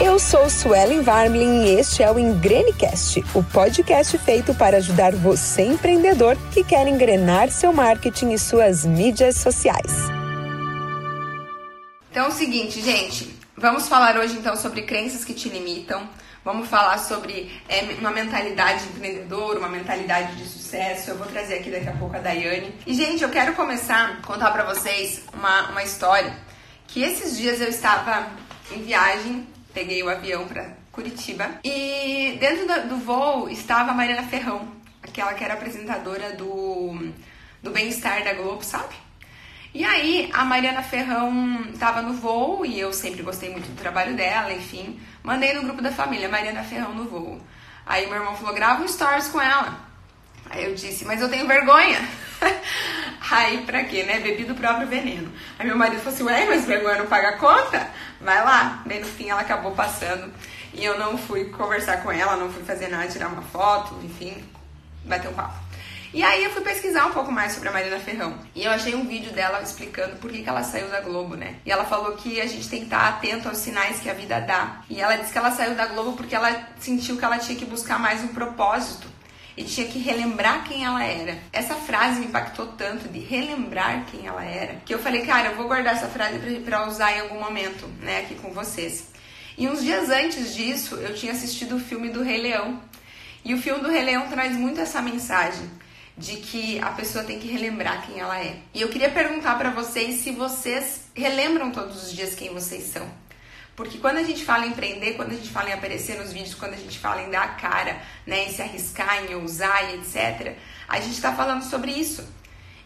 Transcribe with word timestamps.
Eu 0.00 0.16
sou 0.20 0.48
Suelen 0.48 1.02
Varmlin 1.02 1.64
e 1.64 1.70
este 1.70 2.04
é 2.04 2.10
o 2.10 2.20
Engrenecast, 2.20 3.20
o 3.34 3.42
podcast 3.42 4.16
feito 4.18 4.54
para 4.54 4.76
ajudar 4.76 5.12
você 5.12 5.62
empreendedor 5.62 6.36
que 6.52 6.62
quer 6.62 6.86
engrenar 6.86 7.50
seu 7.50 7.72
marketing 7.72 8.30
e 8.30 8.38
suas 8.38 8.86
mídias 8.86 9.38
sociais. 9.38 9.92
Então 12.12 12.26
é 12.26 12.28
o 12.28 12.30
seguinte, 12.30 12.80
gente, 12.80 13.36
vamos 13.56 13.88
falar 13.88 14.16
hoje 14.16 14.34
então 14.34 14.54
sobre 14.54 14.82
crenças 14.82 15.24
que 15.24 15.34
te 15.34 15.48
limitam. 15.48 16.08
Vamos 16.44 16.68
falar 16.68 16.98
sobre 16.98 17.50
é, 17.68 17.82
uma 17.98 18.12
mentalidade 18.12 18.84
empreendedora, 18.84 19.58
uma 19.58 19.68
mentalidade 19.68 20.36
de 20.36 20.44
sucesso. 20.44 21.10
Eu 21.10 21.18
vou 21.18 21.26
trazer 21.26 21.54
aqui 21.54 21.70
daqui 21.70 21.88
a 21.88 21.92
pouco 21.92 22.14
a 22.14 22.20
Daiane. 22.20 22.72
E, 22.86 22.94
gente, 22.94 23.24
eu 23.24 23.30
quero 23.30 23.52
começar 23.54 24.10
a 24.10 24.24
contar 24.24 24.52
pra 24.52 24.62
vocês 24.62 25.24
uma, 25.34 25.70
uma 25.70 25.82
história 25.82 26.32
que 26.86 27.02
esses 27.02 27.36
dias 27.36 27.60
eu 27.60 27.68
estava 27.68 28.28
em 28.70 28.80
viagem 28.82 29.57
peguei 29.72 30.02
o 30.02 30.08
avião 30.08 30.46
para 30.46 30.76
Curitiba 30.92 31.60
e 31.64 32.36
dentro 32.40 32.88
do, 32.88 32.96
voo 32.96 33.48
estava 33.48 33.90
a 33.90 33.94
Mariana 33.94 34.22
Ferrão, 34.24 34.68
aquela 35.02 35.34
que 35.34 35.44
era 35.44 35.54
apresentadora 35.54 36.32
do, 36.32 37.12
do 37.62 37.70
Bem-Estar 37.70 38.24
da 38.24 38.34
Globo, 38.34 38.64
sabe? 38.64 38.94
E 39.74 39.84
aí 39.84 40.30
a 40.32 40.44
Mariana 40.44 40.82
Ferrão 40.82 41.62
estava 41.72 42.02
no 42.02 42.14
voo 42.14 42.64
e 42.64 42.80
eu 42.80 42.92
sempre 42.92 43.22
gostei 43.22 43.50
muito 43.50 43.68
do 43.68 43.80
trabalho 43.80 44.16
dela, 44.16 44.52
enfim, 44.52 44.98
mandei 45.22 45.52
no 45.52 45.62
grupo 45.62 45.82
da 45.82 45.92
família 45.92 46.28
Mariana 46.28 46.64
Ferrão 46.64 46.94
no 46.94 47.04
voo. 47.04 47.40
Aí 47.86 48.06
meu 48.06 48.16
irmão 48.16 48.36
falou: 48.36 48.54
grava 48.54 48.82
um 48.82 48.88
stories 48.88 49.28
com 49.28 49.40
ela. 49.40 49.78
Aí 50.50 50.64
eu 50.64 50.74
disse: 50.74 51.04
mas 51.04 51.20
eu 51.20 51.28
tenho 51.28 51.46
vergonha. 51.46 51.98
Aí 53.30 53.62
pra 53.62 53.84
quê, 53.84 54.04
né? 54.04 54.20
Bebi 54.20 54.44
do 54.44 54.54
próprio 54.54 54.86
veneno. 54.86 55.32
Aí 55.58 55.66
meu 55.66 55.76
marido 55.76 55.98
falou 55.98 56.14
assim: 56.14 56.24
ué, 56.24 56.46
mas 56.46 56.66
vergonha 56.66 56.98
não 56.98 57.06
paga 57.06 57.36
conta? 57.36 57.90
Vai 58.20 58.44
lá. 58.44 58.82
Bem 58.86 59.00
no 59.00 59.06
fim 59.06 59.30
ela 59.30 59.40
acabou 59.40 59.72
passando 59.72 60.32
e 60.72 60.84
eu 60.84 60.98
não 60.98 61.16
fui 61.16 61.46
conversar 61.46 62.02
com 62.02 62.10
ela, 62.10 62.36
não 62.36 62.52
fui 62.52 62.62
fazer 62.62 62.88
nada, 62.88 63.08
tirar 63.08 63.28
uma 63.28 63.42
foto, 63.42 63.98
enfim, 64.04 64.44
bater 65.04 65.28
um 65.28 65.34
papo. 65.34 65.68
E 66.12 66.22
aí 66.22 66.42
eu 66.42 66.50
fui 66.50 66.62
pesquisar 66.62 67.04
um 67.06 67.12
pouco 67.12 67.30
mais 67.30 67.52
sobre 67.52 67.68
a 67.68 67.72
Marina 67.72 67.98
Ferrão. 67.98 68.34
E 68.54 68.64
eu 68.64 68.70
achei 68.70 68.94
um 68.94 69.06
vídeo 69.06 69.30
dela 69.32 69.60
explicando 69.60 70.16
por 70.16 70.30
que, 70.30 70.42
que 70.42 70.48
ela 70.48 70.62
saiu 70.62 70.88
da 70.88 71.00
Globo, 71.00 71.36
né? 71.36 71.56
E 71.66 71.70
ela 71.70 71.84
falou 71.84 72.12
que 72.12 72.40
a 72.40 72.46
gente 72.46 72.68
tem 72.68 72.80
que 72.80 72.86
estar 72.86 73.08
atento 73.08 73.46
aos 73.46 73.58
sinais 73.58 74.00
que 74.00 74.08
a 74.08 74.14
vida 74.14 74.40
dá. 74.40 74.80
E 74.88 75.00
ela 75.00 75.16
disse 75.16 75.32
que 75.32 75.38
ela 75.38 75.50
saiu 75.50 75.74
da 75.74 75.84
Globo 75.86 76.14
porque 76.16 76.34
ela 76.34 76.66
sentiu 76.80 77.18
que 77.18 77.24
ela 77.24 77.38
tinha 77.38 77.58
que 77.58 77.66
buscar 77.66 77.98
mais 77.98 78.22
um 78.22 78.28
propósito 78.28 79.06
e 79.58 79.64
tinha 79.64 79.88
que 79.88 79.98
relembrar 79.98 80.62
quem 80.62 80.84
ela 80.84 81.04
era. 81.04 81.36
Essa 81.52 81.74
frase 81.74 82.20
me 82.20 82.26
impactou 82.26 82.66
tanto 82.68 83.08
de 83.08 83.18
relembrar 83.18 84.06
quem 84.06 84.24
ela 84.24 84.44
era, 84.44 84.76
que 84.86 84.94
eu 84.94 85.00
falei, 85.00 85.26
cara, 85.26 85.48
eu 85.48 85.56
vou 85.56 85.66
guardar 85.66 85.96
essa 85.96 86.06
frase 86.06 86.38
para 86.64 86.86
usar 86.86 87.16
em 87.16 87.20
algum 87.22 87.40
momento, 87.40 87.88
né, 88.00 88.20
aqui 88.20 88.36
com 88.36 88.52
vocês. 88.52 89.08
E 89.56 89.68
uns 89.68 89.82
dias 89.82 90.10
antes 90.10 90.54
disso, 90.54 90.94
eu 90.94 91.12
tinha 91.12 91.32
assistido 91.32 91.74
o 91.74 91.80
filme 91.80 92.08
do 92.08 92.22
Rei 92.22 92.38
Leão. 92.40 92.80
E 93.44 93.52
o 93.52 93.58
filme 93.58 93.80
do 93.80 93.90
Rei 93.90 94.04
Leão 94.04 94.28
traz 94.28 94.54
muito 94.54 94.80
essa 94.80 95.02
mensagem 95.02 95.68
de 96.16 96.36
que 96.36 96.78
a 96.80 96.90
pessoa 96.90 97.24
tem 97.24 97.40
que 97.40 97.48
relembrar 97.48 98.06
quem 98.06 98.20
ela 98.20 98.38
é. 98.38 98.56
E 98.72 98.80
eu 98.80 98.88
queria 98.88 99.10
perguntar 99.10 99.58
para 99.58 99.70
vocês 99.70 100.20
se 100.20 100.30
vocês 100.30 101.02
relembram 101.14 101.72
todos 101.72 102.04
os 102.04 102.12
dias 102.12 102.36
quem 102.36 102.54
vocês 102.54 102.84
são. 102.84 103.08
Porque 103.78 103.98
quando 103.98 104.16
a 104.16 104.24
gente 104.24 104.44
fala 104.44 104.66
em 104.66 104.70
empreender, 104.70 105.12
quando 105.12 105.30
a 105.30 105.34
gente 105.36 105.50
fala 105.50 105.70
em 105.70 105.72
aparecer 105.72 106.18
nos 106.18 106.32
vídeos, 106.32 106.52
quando 106.56 106.74
a 106.74 106.76
gente 106.76 106.98
fala 106.98 107.22
em 107.22 107.30
dar 107.30 107.44
a 107.44 107.48
cara, 107.50 108.02
né, 108.26 108.46
em 108.46 108.52
se 108.52 108.60
arriscar, 108.60 109.22
em 109.22 109.36
ousar 109.36 109.94
e 109.94 109.98
etc., 109.98 110.56
a 110.88 110.98
gente 110.98 111.14
está 111.14 111.32
falando 111.32 111.62
sobre 111.62 111.92
isso. 111.92 112.26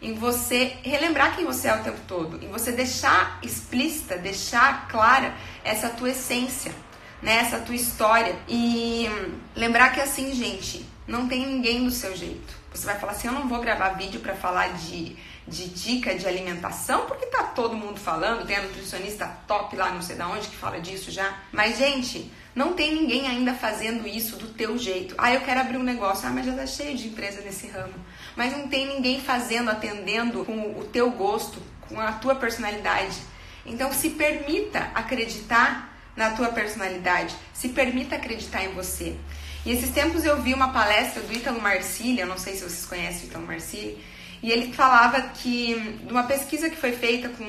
Em 0.03 0.13
você 0.13 0.77
relembrar 0.83 1.35
quem 1.35 1.47
você 1.47 1.69
é 1.69 1.75
o 1.75 1.83
tempo 1.83 1.99
todo, 2.07 2.45
em 2.45 2.49
você 2.49 2.73
deixar 2.73 3.39
explícita, 3.43 4.19
deixar 4.19 4.87
clara 4.87 5.35
essa 5.65 5.89
tua 5.89 6.11
essência, 6.11 6.75
né, 7.23 7.37
essa 7.37 7.59
tua 7.61 7.75
história. 7.75 8.37
E 8.47 9.09
lembrar 9.57 9.95
que 9.95 10.01
assim, 10.03 10.35
gente, 10.35 10.85
não 11.07 11.27
tem 11.27 11.47
ninguém 11.47 11.87
do 11.87 11.91
seu 11.91 12.15
jeito. 12.15 12.55
Você 12.71 12.85
vai 12.85 12.99
falar 12.99 13.13
assim: 13.13 13.29
eu 13.29 13.33
não 13.33 13.49
vou 13.49 13.61
gravar 13.61 13.97
vídeo 13.97 14.21
para 14.21 14.35
falar 14.35 14.75
de 14.75 15.17
de 15.47 15.69
dica 15.69 16.15
de 16.15 16.27
alimentação, 16.27 17.07
porque 17.07 17.27
tá 17.27 17.43
todo 17.43 17.77
mundo 17.77 17.99
falando, 17.99 18.47
tem 18.47 18.57
a 18.57 18.63
nutricionista 18.63 19.27
top 19.47 19.75
lá, 19.77 19.91
não 19.91 20.03
sei 20.03 20.17
da 20.17 20.29
onde, 20.29 20.49
que 20.49 20.57
fala 20.57 20.81
disso 20.81 21.11
já. 21.11 21.37
Mas, 21.51 21.79
gente, 21.79 22.31
não 22.55 22.75
tem 22.75 22.95
ninguém 22.95 23.27
ainda 23.27 23.55
fazendo 23.55 24.07
isso 24.07 24.37
do 24.37 24.49
teu 24.49 24.77
jeito. 24.77 25.15
Ah, 25.19 25.33
eu 25.33 25.41
quero 25.41 25.61
abrir 25.61 25.79
um 25.79 25.83
negócio. 25.83 26.29
Ah, 26.29 26.31
mas 26.31 26.47
já 26.47 26.53
tá 26.53 26.67
cheio 26.67 26.97
de 26.97 27.09
empresa 27.09 27.41
nesse 27.41 27.67
ramo. 27.67 27.95
Mas 28.37 28.57
não 28.57 28.69
tem 28.69 28.87
ninguém 28.87 29.21
fazendo, 29.21 29.71
atendendo 29.71 30.45
com 30.45 30.79
o 30.79 30.85
teu 30.85 31.11
gosto, 31.11 31.63
com 31.89 31.99
a 31.99 32.13
tua 32.13 32.35
personalidade. 32.35 33.17
Então, 33.65 33.93
se 33.93 34.11
permita 34.11 34.91
acreditar 34.95 35.97
na 36.15 36.31
tua 36.31 36.49
personalidade. 36.49 37.35
Se 37.55 37.71
permita 37.71 38.17
acreditar 38.17 38.65
em 38.65 38.75
você. 38.75 39.17
E 39.65 39.73
esses 39.73 39.91
tempos 39.91 40.25
eu 40.25 40.43
vi 40.43 40.53
uma 40.53 40.73
palestra 40.73 41.23
do 41.23 41.33
Ítalo 41.33 41.61
Marcília, 41.61 42.27
não 42.27 42.37
sei 42.37 42.55
se 42.55 42.61
vocês 42.61 42.85
conhecem 42.85 43.23
o 43.23 43.27
Ítalo 43.27 43.47
Marcília, 43.47 43.97
e 44.43 44.51
ele 44.51 44.73
falava 44.73 45.21
que 45.21 45.75
de 46.05 46.13
uma 46.13 46.25
pesquisa 46.25 46.69
que 46.69 46.77
foi 46.77 46.93
feita 46.93 47.29
com, 47.29 47.47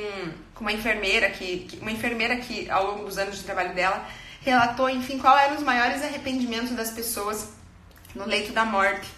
com 0.53 0.61
uma 0.61 0.71
enfermeira 0.71 1.29
que, 1.31 1.67
uma 1.81 1.91
enfermeira 1.91 2.37
que 2.37 2.69
ao 2.69 2.85
longo 2.85 3.05
dos 3.05 3.17
anos 3.17 3.37
de 3.37 3.43
trabalho 3.43 3.73
dela 3.73 4.07
relatou, 4.41 4.89
enfim, 4.89 5.17
qual 5.17 5.37
eram 5.37 5.55
os 5.55 5.63
maiores 5.63 6.03
arrependimentos 6.03 6.71
das 6.71 6.91
pessoas 6.91 7.49
no 8.13 8.25
leito 8.25 8.51
da 8.51 8.63
morte. 8.63 9.09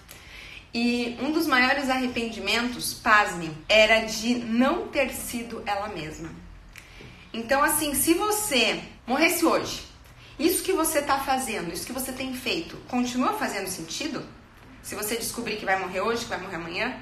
E 0.74 1.18
um 1.22 1.32
dos 1.32 1.48
maiores 1.48 1.90
arrependimentos, 1.90 2.94
pasmem, 2.94 3.56
era 3.68 4.02
de 4.02 4.36
não 4.36 4.88
ter 4.88 5.12
sido 5.14 5.64
ela 5.66 5.88
mesma. 5.90 6.30
Então, 7.34 7.64
assim, 7.64 7.94
se 7.94 8.14
você 8.14 8.82
morresse 9.08 9.46
hoje, 9.46 9.84
isso 10.38 10.64
que 10.64 10.74
você 10.74 11.00
está 11.00 11.20
fazendo, 11.20 11.74
isso 11.74 11.86
que 11.86 11.94
você 11.94 12.12
tem 12.12 12.34
feito, 12.34 12.78
continua 12.88 13.34
fazendo 13.34 13.68
sentido? 13.68 14.24
Se 14.84 14.96
você 14.96 15.16
descobrir 15.16 15.58
que 15.58 15.66
vai 15.66 15.80
morrer 15.80 16.02
hoje, 16.02 16.24
que 16.24 16.30
vai 16.30 16.40
morrer 16.40 16.58
amanhã, 16.58 16.96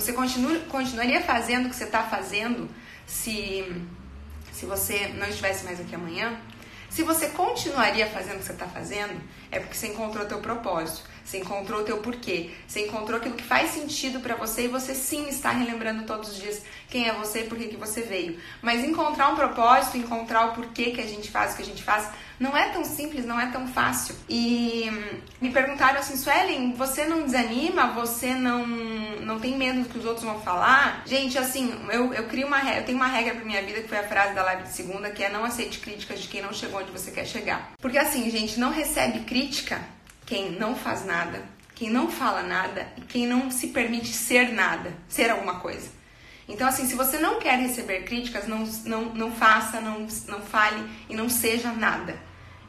você 0.00 0.12
continua, 0.12 0.58
continuaria 0.60 1.20
fazendo 1.20 1.66
o 1.66 1.70
que 1.70 1.76
você 1.76 1.84
está 1.84 2.04
fazendo 2.04 2.68
se, 3.06 3.64
se 4.52 4.64
você 4.64 5.08
não 5.08 5.26
estivesse 5.26 5.64
mais 5.64 5.80
aqui 5.80 5.94
amanhã? 5.94 6.38
Se 6.88 7.02
você 7.02 7.28
continuaria 7.30 8.06
fazendo 8.06 8.36
o 8.36 8.38
que 8.38 8.44
você 8.44 8.52
está 8.52 8.66
fazendo, 8.66 9.20
é 9.50 9.58
porque 9.58 9.74
você 9.74 9.88
encontrou 9.88 10.24
o 10.24 10.28
teu 10.28 10.38
propósito, 10.38 11.02
você 11.28 11.38
encontrou 11.38 11.80
o 11.80 11.84
teu 11.84 11.98
porquê, 11.98 12.50
você 12.66 12.86
encontrou 12.86 13.18
aquilo 13.18 13.34
que 13.34 13.44
faz 13.44 13.70
sentido 13.72 14.18
para 14.20 14.34
você 14.34 14.64
e 14.64 14.68
você 14.68 14.94
sim 14.94 15.28
está 15.28 15.50
relembrando 15.50 16.04
todos 16.04 16.30
os 16.30 16.36
dias 16.40 16.62
quem 16.88 17.06
é 17.06 17.12
você 17.12 17.40
e 17.40 17.44
por 17.44 17.58
que, 17.58 17.68
que 17.68 17.76
você 17.76 18.00
veio. 18.00 18.38
Mas 18.62 18.82
encontrar 18.82 19.28
um 19.28 19.36
propósito, 19.36 19.98
encontrar 19.98 20.46
o 20.46 20.54
porquê 20.54 20.90
que 20.90 21.02
a 21.02 21.06
gente 21.06 21.30
faz 21.30 21.52
o 21.52 21.56
que 21.56 21.62
a 21.62 21.66
gente 21.66 21.82
faz, 21.82 22.08
não 22.40 22.56
é 22.56 22.70
tão 22.70 22.82
simples, 22.82 23.26
não 23.26 23.38
é 23.38 23.50
tão 23.50 23.68
fácil. 23.68 24.14
E 24.26 24.90
me 25.38 25.50
perguntaram 25.50 26.00
assim, 26.00 26.16
Suelen, 26.16 26.72
você 26.72 27.04
não 27.04 27.24
desanima? 27.24 27.88
Você 27.88 28.32
não, 28.32 28.66
não 28.66 29.38
tem 29.38 29.54
medo 29.54 29.82
do 29.82 29.88
que 29.90 29.98
os 29.98 30.06
outros 30.06 30.24
vão 30.24 30.40
falar? 30.40 31.02
Gente, 31.04 31.36
assim, 31.36 31.74
eu, 31.90 32.14
eu 32.14 32.24
crio 32.24 32.46
uma 32.46 32.58
eu 32.74 32.84
tenho 32.84 32.96
uma 32.96 33.06
regra 33.06 33.34
pra 33.34 33.44
minha 33.44 33.62
vida 33.62 33.82
que 33.82 33.88
foi 33.88 33.98
a 33.98 34.08
frase 34.08 34.34
da 34.34 34.42
live 34.44 34.62
de 34.62 34.72
segunda, 34.72 35.10
que 35.10 35.22
é 35.22 35.28
não 35.28 35.44
aceite 35.44 35.78
críticas 35.78 36.20
de 36.20 36.28
quem 36.28 36.40
não 36.40 36.54
chegou 36.54 36.80
onde 36.80 36.90
você 36.90 37.10
quer 37.10 37.26
chegar. 37.26 37.72
Porque 37.78 37.98
assim, 37.98 38.30
gente, 38.30 38.58
não 38.58 38.70
recebe 38.70 39.20
crítica 39.20 39.78
quem 40.28 40.50
não 40.50 40.76
faz 40.76 41.06
nada, 41.06 41.42
quem 41.74 41.88
não 41.88 42.10
fala 42.10 42.42
nada 42.42 42.86
e 42.98 43.00
quem 43.00 43.26
não 43.26 43.50
se 43.50 43.68
permite 43.68 44.08
ser 44.08 44.52
nada, 44.52 44.92
ser 45.08 45.30
alguma 45.30 45.58
coisa. 45.58 45.90
Então, 46.46 46.68
assim, 46.68 46.84
se 46.86 46.94
você 46.94 47.16
não 47.16 47.38
quer 47.38 47.58
receber 47.58 48.02
críticas, 48.02 48.46
não, 48.46 48.62
não, 48.84 49.04
não 49.14 49.32
faça, 49.32 49.80
não, 49.80 50.00
não 50.26 50.42
fale 50.42 50.86
e 51.08 51.16
não 51.16 51.30
seja 51.30 51.72
nada. 51.72 52.14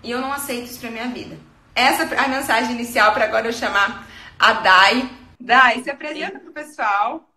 E 0.02 0.09
eu 0.09 0.22
não 0.22 0.31
aceito 0.31 0.68
isso 0.68 0.80
pra 0.80 0.90
minha 0.90 1.09
vida. 1.09 1.38
Essa 1.75 2.03
é 2.03 2.20
a 2.20 2.30
mensagem 2.30 2.72
inicial 2.75 3.14
para 3.14 3.25
agora 3.25 3.50
eu 3.50 3.53
chamar 3.53 4.08
a 4.40 4.53
Dai. 4.53 5.09
Dai, 5.38 5.84
se 5.84 5.90
apresenta 5.90 6.40
pro 6.40 6.53
pessoal. 6.53 7.30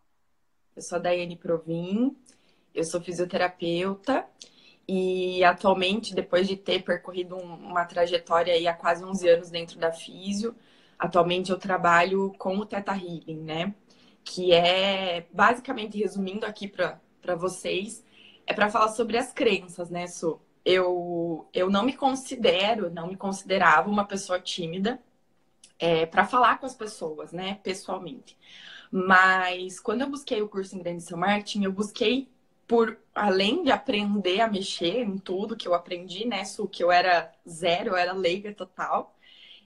Eu 0.77 0.83
sou 0.83 0.99
a 0.99 1.01
Daiane 1.01 1.37
Provin, 1.37 2.17
eu 2.73 2.85
sou 2.85 3.01
fisioterapeuta 3.01 4.25
e 4.89 5.43
atualmente, 5.45 6.15
depois 6.15 6.49
de 6.49 6.57
ter 6.57 6.83
percorrido 6.83 7.37
uma 7.37 7.85
trajetória 7.85 8.55
aí 8.55 8.67
há 8.67 8.75
quase 8.75 9.05
11 9.05 9.29
anos 9.29 9.51
dentro 9.51 9.79
da 9.79 9.93
Físio, 9.93 10.55
atualmente 10.99 11.51
eu 11.51 11.59
trabalho 11.59 12.33
com 12.39 12.59
o 12.59 12.67
Teta 12.67 12.93
Healing, 12.93 13.41
né? 13.43 13.75
Que 14.25 14.53
é, 14.53 15.27
basicamente, 15.33 15.99
resumindo 15.99 16.47
aqui 16.47 16.69
para 16.69 17.01
vocês, 17.37 18.05
é 18.47 18.53
para 18.55 18.71
falar 18.71 18.89
sobre 18.89 19.17
as 19.19 19.33
crenças, 19.33 19.91
né, 19.91 20.07
Su? 20.07 20.41
eu, 20.65 21.49
eu 21.53 21.71
não 21.71 21.85
me 21.85 21.97
considero, 21.97 22.91
não 22.91 23.09
me 23.09 23.17
considerava 23.17 23.91
uma 23.91 24.05
pessoa 24.07 24.41
tímida 24.41 25.01
é, 25.79 26.07
para 26.07 26.27
falar 26.27 26.59
com 26.59 26.67
as 26.67 26.75
pessoas, 26.75 27.33
né, 27.33 27.57
pessoalmente. 27.63 28.39
Mas 28.91 29.81
quando 29.81 30.03
eu 30.03 30.11
busquei 30.11 30.43
o 30.43 30.49
curso 30.49 30.77
em 30.77 30.83
Grande 30.83 31.03
Seu 31.03 31.17
Marketing, 31.17 31.65
eu 31.65 31.73
busquei 31.73 32.29
por 32.73 32.99
além 33.15 33.63
de 33.63 33.71
aprender 33.71 34.41
a 34.41 34.49
mexer 34.49 35.03
em 35.03 35.19
tudo 35.19 35.55
que 35.55 35.69
eu 35.69 35.75
aprendi, 35.75 36.25
né, 36.27 36.43
Su, 36.47 36.67
que 36.67 36.83
eu 36.83 36.91
era 36.91 37.31
zero, 37.47 37.91
eu 37.91 37.97
era 37.97 38.15
leiga 38.15 38.51
total, 38.55 39.15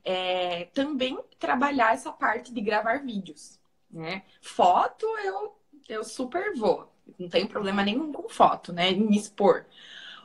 é, 0.05 0.65
também 0.75 1.17
trabalhar 1.39 1.95
essa 1.95 2.11
parte 2.11 2.53
de 2.53 2.61
gravar 2.61 3.05
vídeos, 3.05 3.61
né? 3.89 4.25
Foto 4.43 5.07
eu, 5.25 5.57
eu 5.89 6.03
super 6.03 6.53
vou, 6.57 6.93
não 7.17 7.29
tenho 7.29 7.47
problema 7.47 7.85
nenhum 7.85 8.13
com 8.13 8.29
foto, 8.29 8.73
né, 8.73 8.91
me 8.91 9.17
expor. 9.17 9.67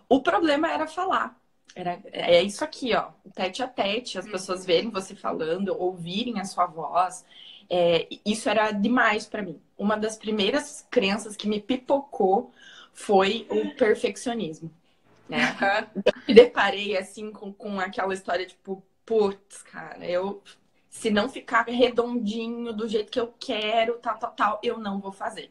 O 0.09 0.19
problema 0.19 0.67
era 0.67 0.87
falar. 0.87 1.39
Era, 1.75 2.01
é 2.11 2.41
isso 2.41 2.63
aqui, 2.63 2.95
ó, 2.95 3.11
tete 3.35 3.61
a 3.61 3.67
tete, 3.67 4.17
as 4.17 4.25
pessoas 4.27 4.65
verem 4.65 4.89
você 4.89 5.15
falando, 5.15 5.79
ouvirem 5.79 6.39
a 6.39 6.45
sua 6.45 6.65
voz. 6.65 7.23
É, 7.69 8.07
isso 8.25 8.49
era 8.49 8.71
demais 8.71 9.27
para 9.27 9.43
mim. 9.43 9.61
Uma 9.77 9.95
das 9.97 10.17
primeiras 10.17 10.85
crenças 10.89 11.35
que 11.35 11.47
me 11.47 11.61
pipocou 11.61 12.51
foi 12.93 13.47
o 13.49 13.75
perfeccionismo. 13.75 14.71
Né? 15.27 15.55
Então, 15.95 16.13
me 16.27 16.33
deparei 16.33 16.97
assim 16.97 17.31
com, 17.31 17.53
com 17.53 17.79
aquela 17.79 18.13
história, 18.13 18.45
tipo, 18.45 18.83
putz, 19.05 19.63
cara, 19.63 20.05
eu 20.05 20.41
se 20.89 21.09
não 21.09 21.29
ficar 21.29 21.63
redondinho 21.63 22.73
do 22.73 22.87
jeito 22.87 23.11
que 23.11 23.19
eu 23.19 23.33
quero, 23.39 23.97
tal, 23.99 24.19
tal, 24.19 24.31
tal, 24.31 24.59
eu 24.61 24.77
não 24.77 24.99
vou 24.99 25.11
fazer. 25.11 25.49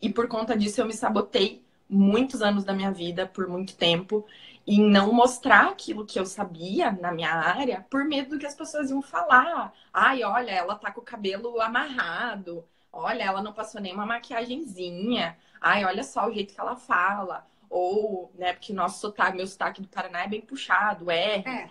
E 0.00 0.12
por 0.12 0.28
conta 0.28 0.56
disso 0.56 0.80
eu 0.80 0.86
me 0.86 0.92
sabotei 0.92 1.64
muitos 1.88 2.42
anos 2.42 2.64
da 2.64 2.74
minha 2.74 2.92
vida, 2.92 3.26
por 3.26 3.48
muito 3.48 3.76
tempo, 3.76 4.26
em 4.66 4.80
não 4.82 5.12
mostrar 5.12 5.68
aquilo 5.68 6.04
que 6.06 6.18
eu 6.18 6.26
sabia 6.26 6.92
na 6.92 7.12
minha 7.12 7.32
área, 7.32 7.86
por 7.90 8.04
medo 8.04 8.30
do 8.30 8.38
que 8.38 8.46
as 8.46 8.54
pessoas 8.54 8.90
iam 8.90 9.00
falar. 9.02 9.72
Ai, 9.92 10.22
olha, 10.22 10.50
ela 10.50 10.76
tá 10.76 10.90
com 10.90 11.00
o 11.00 11.04
cabelo 11.04 11.60
amarrado. 11.60 12.64
Olha, 12.94 13.24
ela 13.24 13.42
não 13.42 13.52
passou 13.52 13.80
nenhuma 13.80 14.06
maquiagemzinha. 14.06 15.36
Ai, 15.60 15.84
olha 15.84 16.04
só 16.04 16.28
o 16.28 16.32
jeito 16.32 16.54
que 16.54 16.60
ela 16.60 16.76
fala. 16.76 17.46
Ou, 17.68 18.30
né, 18.36 18.52
porque 18.52 18.72
nosso 18.72 19.00
sotaque, 19.00 19.36
meu 19.36 19.46
sotaque 19.46 19.82
do 19.82 19.88
Paraná 19.88 20.22
é 20.22 20.28
bem 20.28 20.40
puxado, 20.40 21.10
é. 21.10 21.38
é. 21.38 21.70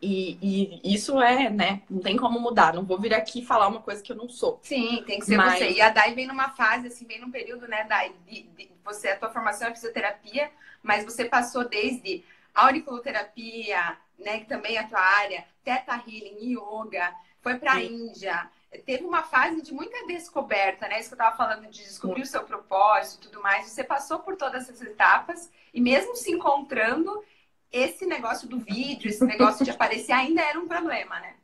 E, 0.00 0.38
e, 0.40 0.94
isso 0.94 1.20
é, 1.20 1.50
né? 1.50 1.82
Não 1.88 2.00
tem 2.00 2.16
como 2.16 2.38
mudar. 2.38 2.74
Não 2.74 2.84
vou 2.84 3.00
vir 3.00 3.14
aqui 3.14 3.44
falar 3.44 3.66
uma 3.66 3.80
coisa 3.80 4.02
que 4.02 4.12
eu 4.12 4.16
não 4.16 4.28
sou. 4.28 4.60
Sim, 4.62 5.02
tem 5.06 5.18
que 5.18 5.26
ser 5.26 5.36
Mas... 5.36 5.58
você. 5.58 5.70
E 5.70 5.80
a 5.80 5.90
Dai 5.90 6.14
vem 6.14 6.26
numa 6.26 6.50
fase, 6.50 6.88
assim, 6.88 7.06
vem 7.06 7.20
num 7.20 7.30
período, 7.30 7.66
né, 7.66 7.84
Dai? 7.84 8.12
De, 8.26 8.42
de, 8.42 8.70
você, 8.84 9.08
a 9.08 9.18
tua 9.18 9.30
formação 9.30 9.68
é 9.68 9.74
fisioterapia, 9.74 10.50
mas 10.82 11.04
você 11.04 11.24
passou 11.24 11.68
desde 11.68 12.22
auriculoterapia, 12.54 13.96
né, 14.18 14.40
que 14.40 14.46
também 14.46 14.76
é 14.76 14.80
a 14.80 14.88
tua 14.88 15.00
área, 15.00 15.44
teta 15.64 15.94
healing, 16.06 16.54
yoga, 16.54 17.14
foi 17.40 17.56
para 17.56 17.72
a 17.74 17.82
Índia. 17.82 18.50
Teve 18.84 19.04
uma 19.04 19.22
fase 19.22 19.62
de 19.62 19.72
muita 19.72 20.06
descoberta, 20.06 20.86
né? 20.88 21.00
Isso 21.00 21.08
que 21.08 21.14
eu 21.14 21.18
estava 21.18 21.36
falando 21.36 21.70
de 21.70 21.82
descobrir 21.82 22.22
o 22.22 22.26
seu 22.26 22.42
propósito 22.44 23.26
e 23.26 23.30
tudo 23.30 23.42
mais. 23.42 23.66
Você 23.66 23.82
passou 23.82 24.18
por 24.18 24.36
todas 24.36 24.64
essas 24.64 24.82
etapas 24.82 25.50
e 25.72 25.80
mesmo 25.80 26.14
se 26.14 26.30
encontrando, 26.30 27.24
esse 27.70 28.06
negócio 28.06 28.48
do 28.48 28.58
vídeo, 28.58 29.08
esse 29.08 29.24
negócio 29.24 29.64
de 29.64 29.70
aparecer 29.70 30.12
ainda 30.12 30.42
era 30.42 30.58
um 30.58 30.66
problema, 30.66 31.18
né? 31.20 31.34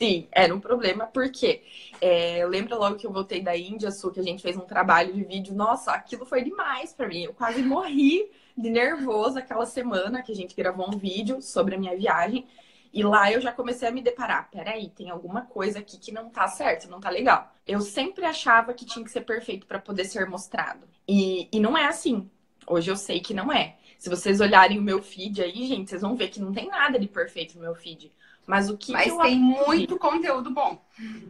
Sim, 0.00 0.28
era 0.32 0.54
um 0.54 0.60
problema, 0.60 1.06
porque 1.06 1.62
é, 2.00 2.44
lembra 2.46 2.74
logo 2.74 2.96
que 2.96 3.06
eu 3.06 3.12
voltei 3.12 3.42
da 3.42 3.54
Índia, 3.54 3.90
Sul, 3.90 4.10
que 4.10 4.18
a 4.18 4.22
gente 4.22 4.42
fez 4.42 4.56
um 4.56 4.64
trabalho 4.64 5.12
de 5.12 5.22
vídeo. 5.22 5.54
Nossa, 5.54 5.92
aquilo 5.92 6.24
foi 6.24 6.42
demais 6.42 6.92
para 6.92 7.06
mim. 7.06 7.24
Eu 7.24 7.34
quase 7.34 7.62
morri 7.62 8.30
de 8.56 8.70
nervoso 8.70 9.38
aquela 9.38 9.66
semana 9.66 10.22
que 10.22 10.32
a 10.32 10.34
gente 10.34 10.56
gravou 10.56 10.88
um 10.88 10.96
vídeo 10.96 11.42
sobre 11.42 11.74
a 11.74 11.78
minha 11.78 11.94
viagem. 11.94 12.46
E 12.92 13.02
lá 13.02 13.30
eu 13.30 13.40
já 13.40 13.52
comecei 13.52 13.88
a 13.88 13.92
me 13.92 14.02
deparar. 14.02 14.50
Peraí, 14.50 14.88
tem 14.90 15.10
alguma 15.10 15.42
coisa 15.42 15.78
aqui 15.78 15.96
que 15.96 16.10
não 16.10 16.28
tá 16.28 16.48
certo, 16.48 16.90
não 16.90 17.00
tá 17.00 17.08
legal. 17.08 17.54
Eu 17.66 17.80
sempre 17.80 18.24
achava 18.24 18.74
que 18.74 18.84
tinha 18.84 19.04
que 19.04 19.10
ser 19.10 19.20
perfeito 19.20 19.66
para 19.66 19.78
poder 19.78 20.04
ser 20.04 20.26
mostrado. 20.26 20.86
E, 21.06 21.48
e 21.52 21.60
não 21.60 21.78
é 21.78 21.86
assim. 21.86 22.28
Hoje 22.66 22.90
eu 22.90 22.96
sei 22.96 23.20
que 23.20 23.32
não 23.32 23.52
é. 23.52 23.76
Se 23.98 24.08
vocês 24.08 24.40
olharem 24.40 24.78
o 24.78 24.82
meu 24.82 25.02
feed 25.02 25.42
aí, 25.42 25.66
gente, 25.66 25.90
vocês 25.90 26.02
vão 26.02 26.16
ver 26.16 26.28
que 26.28 26.40
não 26.40 26.52
tem 26.52 26.68
nada 26.68 26.98
de 26.98 27.06
perfeito 27.06 27.54
no 27.56 27.62
meu 27.62 27.74
feed. 27.74 28.12
Mas 28.46 28.68
o 28.68 28.76
que. 28.76 28.90
Mas 28.90 29.04
que 29.04 29.10
tem 29.10 29.18
aprendi... 29.18 29.38
muito 29.38 29.96
conteúdo 29.96 30.50
bom. 30.50 30.82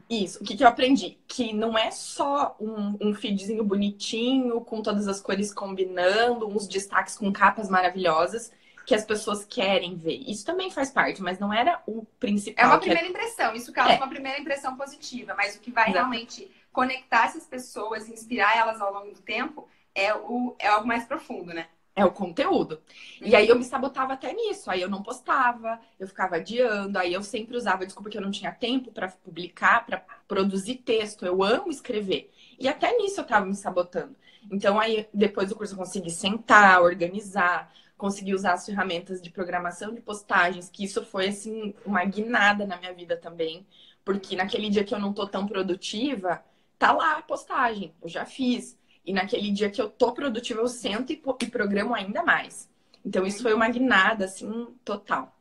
Isso. 0.08 0.42
O 0.42 0.46
que, 0.46 0.56
que 0.56 0.64
eu 0.64 0.68
aprendi? 0.68 1.18
Que 1.28 1.52
não 1.52 1.76
é 1.76 1.90
só 1.90 2.56
um, 2.58 2.96
um 3.00 3.14
feedzinho 3.14 3.62
bonitinho, 3.62 4.60
com 4.62 4.80
todas 4.80 5.06
as 5.06 5.20
cores 5.20 5.52
combinando, 5.52 6.48
uns 6.48 6.66
destaques 6.66 7.18
com 7.18 7.30
capas 7.30 7.68
maravilhosas 7.68 8.50
que 8.90 8.94
as 8.96 9.04
pessoas 9.04 9.44
querem 9.44 9.94
ver. 9.94 10.16
Isso 10.26 10.44
também 10.44 10.68
faz 10.68 10.90
parte, 10.90 11.22
mas 11.22 11.38
não 11.38 11.54
era 11.54 11.80
o 11.86 12.04
principal. 12.18 12.64
É 12.64 12.66
uma 12.66 12.80
primeira 12.80 13.06
impressão. 13.06 13.54
Isso 13.54 13.72
causa 13.72 13.92
é. 13.92 13.96
uma 13.96 14.08
primeira 14.08 14.40
impressão 14.40 14.74
positiva. 14.76 15.32
Mas 15.36 15.54
o 15.54 15.60
que 15.60 15.70
vai 15.70 15.84
Exato. 15.84 15.98
realmente 15.98 16.50
conectar 16.72 17.26
essas 17.26 17.46
pessoas, 17.46 18.08
inspirar 18.08 18.56
elas 18.56 18.80
ao 18.80 18.92
longo 18.92 19.12
do 19.14 19.22
tempo, 19.22 19.68
é, 19.94 20.12
o, 20.12 20.56
é 20.58 20.66
algo 20.66 20.88
mais 20.88 21.04
profundo, 21.04 21.54
né? 21.54 21.68
É 21.94 22.04
o 22.04 22.10
conteúdo. 22.10 22.82
E 23.20 23.36
aí 23.36 23.46
eu 23.46 23.56
me 23.56 23.62
sabotava 23.62 24.14
até 24.14 24.32
nisso. 24.32 24.68
Aí 24.68 24.80
eu 24.80 24.90
não 24.90 25.04
postava, 25.04 25.78
eu 25.96 26.08
ficava 26.08 26.34
adiando. 26.34 26.98
Aí 26.98 27.12
eu 27.12 27.22
sempre 27.22 27.56
usava 27.56 27.86
desculpa 27.86 28.10
que 28.10 28.18
eu 28.18 28.22
não 28.22 28.32
tinha 28.32 28.50
tempo 28.50 28.90
para 28.90 29.06
publicar, 29.06 29.86
para 29.86 30.02
produzir 30.26 30.78
texto. 30.78 31.24
Eu 31.24 31.44
amo 31.44 31.70
escrever. 31.70 32.28
E 32.58 32.66
até 32.66 32.96
nisso 32.98 33.20
eu 33.20 33.24
tava 33.24 33.46
me 33.46 33.54
sabotando. 33.54 34.16
Então 34.50 34.80
aí 34.80 35.08
depois 35.14 35.48
do 35.48 35.54
curso 35.54 35.74
eu 35.74 35.78
consegui 35.78 36.10
sentar, 36.10 36.82
organizar, 36.82 37.72
consegui 38.00 38.34
usar 38.34 38.54
as 38.54 38.66
ferramentas 38.66 39.20
de 39.20 39.30
programação 39.30 39.94
de 39.94 40.00
postagens, 40.00 40.70
que 40.70 40.82
isso 40.82 41.04
foi 41.04 41.28
assim 41.28 41.74
uma 41.84 42.04
guinada 42.04 42.66
na 42.66 42.76
minha 42.78 42.92
vida 42.94 43.16
também, 43.16 43.66
porque 44.04 44.34
naquele 44.34 44.70
dia 44.70 44.82
que 44.82 44.94
eu 44.94 44.98
não 44.98 45.12
tô 45.12 45.26
tão 45.26 45.46
produtiva, 45.46 46.42
tá 46.78 46.92
lá 46.92 47.18
a 47.18 47.22
postagem, 47.22 47.94
eu 48.02 48.08
já 48.08 48.24
fiz. 48.24 48.78
E 49.04 49.12
naquele 49.12 49.50
dia 49.50 49.70
que 49.70 49.80
eu 49.80 49.88
tô 49.88 50.12
produtiva, 50.12 50.60
eu 50.60 50.68
sento 50.68 51.12
e, 51.12 51.22
e 51.42 51.46
programo 51.46 51.94
ainda 51.94 52.22
mais. 52.22 52.68
Então, 53.04 53.26
isso 53.26 53.42
foi 53.42 53.54
uma 53.54 53.68
guinada, 53.68 54.24
assim, 54.26 54.68
total. 54.84 55.34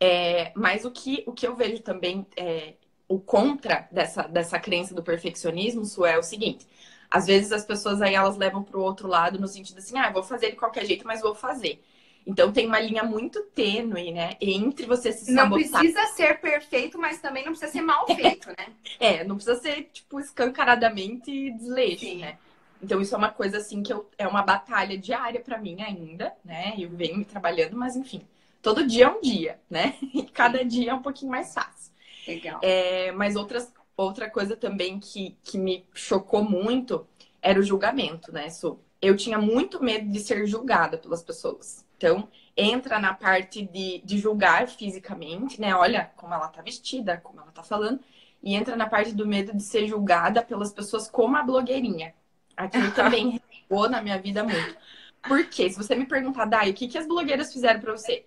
É, 0.00 0.52
mas 0.54 0.84
o 0.84 0.90
que, 0.90 1.22
o 1.26 1.32
que 1.32 1.46
eu 1.46 1.54
vejo 1.54 1.82
também, 1.82 2.26
é, 2.36 2.74
o 3.08 3.18
contra 3.18 3.88
dessa, 3.90 4.22
dessa 4.24 4.58
crença 4.58 4.94
do 4.94 5.02
perfeccionismo, 5.02 5.82
isso 5.82 6.04
é 6.04 6.18
o 6.18 6.22
seguinte. 6.22 6.66
Às 7.10 7.26
vezes 7.26 7.52
as 7.52 7.64
pessoas 7.64 8.02
aí, 8.02 8.14
elas 8.14 8.36
levam 8.36 8.62
para 8.62 8.78
o 8.78 8.82
outro 8.82 9.06
lado 9.06 9.38
no 9.38 9.46
sentido 9.46 9.78
assim, 9.78 9.98
ah, 9.98 10.10
vou 10.10 10.22
fazer 10.22 10.50
de 10.50 10.56
qualquer 10.56 10.84
jeito, 10.84 11.06
mas 11.06 11.20
vou 11.20 11.34
fazer. 11.34 11.82
Então 12.26 12.50
tem 12.52 12.66
uma 12.66 12.80
linha 12.80 13.02
muito 13.02 13.42
tênue, 13.54 14.12
né? 14.12 14.36
Entre 14.40 14.86
você 14.86 15.12
se 15.12 15.26
sabotar. 15.32 15.50
Não 15.50 15.80
precisa 15.80 16.06
ser 16.14 16.40
perfeito, 16.40 16.98
mas 16.98 17.20
também 17.20 17.44
não 17.44 17.52
precisa 17.52 17.70
ser 17.70 17.82
mal 17.82 18.06
feito, 18.14 18.48
né? 18.48 18.66
é, 18.98 19.24
não 19.24 19.36
precisa 19.36 19.60
ser, 19.60 19.90
tipo, 19.92 20.18
escancaradamente 20.18 21.50
desleixo, 21.50 22.06
Sim. 22.06 22.18
né? 22.18 22.38
Então, 22.82 23.00
isso 23.00 23.14
é 23.14 23.18
uma 23.18 23.30
coisa 23.30 23.58
assim 23.58 23.82
que 23.82 23.92
eu, 23.92 24.08
é 24.18 24.26
uma 24.26 24.42
batalha 24.42 24.96
diária 24.98 25.40
para 25.40 25.58
mim 25.58 25.80
ainda, 25.82 26.32
né? 26.44 26.74
Eu 26.78 26.90
venho 26.90 27.16
me 27.16 27.24
trabalhando, 27.24 27.76
mas 27.76 27.96
enfim, 27.96 28.22
todo 28.62 28.86
dia 28.86 29.06
é 29.06 29.08
um 29.08 29.20
dia, 29.20 29.58
né? 29.70 29.94
E 30.14 30.22
cada 30.22 30.64
dia 30.64 30.90
é 30.90 30.94
um 30.94 31.02
pouquinho 31.02 31.30
mais 31.30 31.52
fácil. 31.52 31.92
Legal. 32.26 32.60
É, 32.62 33.12
mas 33.12 33.36
outras, 33.36 33.72
outra 33.96 34.30
coisa 34.30 34.56
também 34.56 34.98
que, 34.98 35.36
que 35.42 35.58
me 35.58 35.84
chocou 35.94 36.42
muito 36.42 37.06
era 37.40 37.60
o 37.60 37.62
julgamento, 37.62 38.32
né, 38.32 38.48
Su? 38.48 38.78
Eu 39.04 39.16
tinha 39.16 39.38
muito 39.38 39.82
medo 39.82 40.10
de 40.10 40.20
ser 40.20 40.46
julgada 40.46 40.96
pelas 40.96 41.22
pessoas. 41.22 41.84
Então, 41.96 42.28
entra 42.56 42.98
na 42.98 43.12
parte 43.14 43.62
de, 43.62 44.00
de 44.04 44.18
julgar 44.18 44.68
fisicamente, 44.68 45.60
né? 45.60 45.74
Olha 45.74 46.10
como 46.16 46.34
ela 46.34 46.48
tá 46.48 46.62
vestida, 46.62 47.18
como 47.18 47.40
ela 47.40 47.50
tá 47.50 47.62
falando. 47.62 48.00
E 48.42 48.54
entra 48.54 48.76
na 48.76 48.86
parte 48.86 49.12
do 49.12 49.26
medo 49.26 49.54
de 49.54 49.62
ser 49.62 49.86
julgada 49.86 50.42
pelas 50.42 50.72
pessoas 50.72 51.08
como 51.08 51.36
a 51.36 51.42
blogueirinha. 51.42 52.14
Aquilo 52.56 52.90
também 52.92 53.40
recuou 53.50 53.88
na 53.88 54.02
minha 54.02 54.18
vida 54.18 54.42
muito. 54.42 54.76
Porque 55.22 55.70
se 55.70 55.76
você 55.76 55.94
me 55.94 56.06
perguntar, 56.06 56.44
Dai, 56.44 56.70
o 56.70 56.74
que, 56.74 56.88
que 56.88 56.98
as 56.98 57.06
blogueiras 57.06 57.52
fizeram 57.52 57.80
para 57.80 57.92
você? 57.92 58.26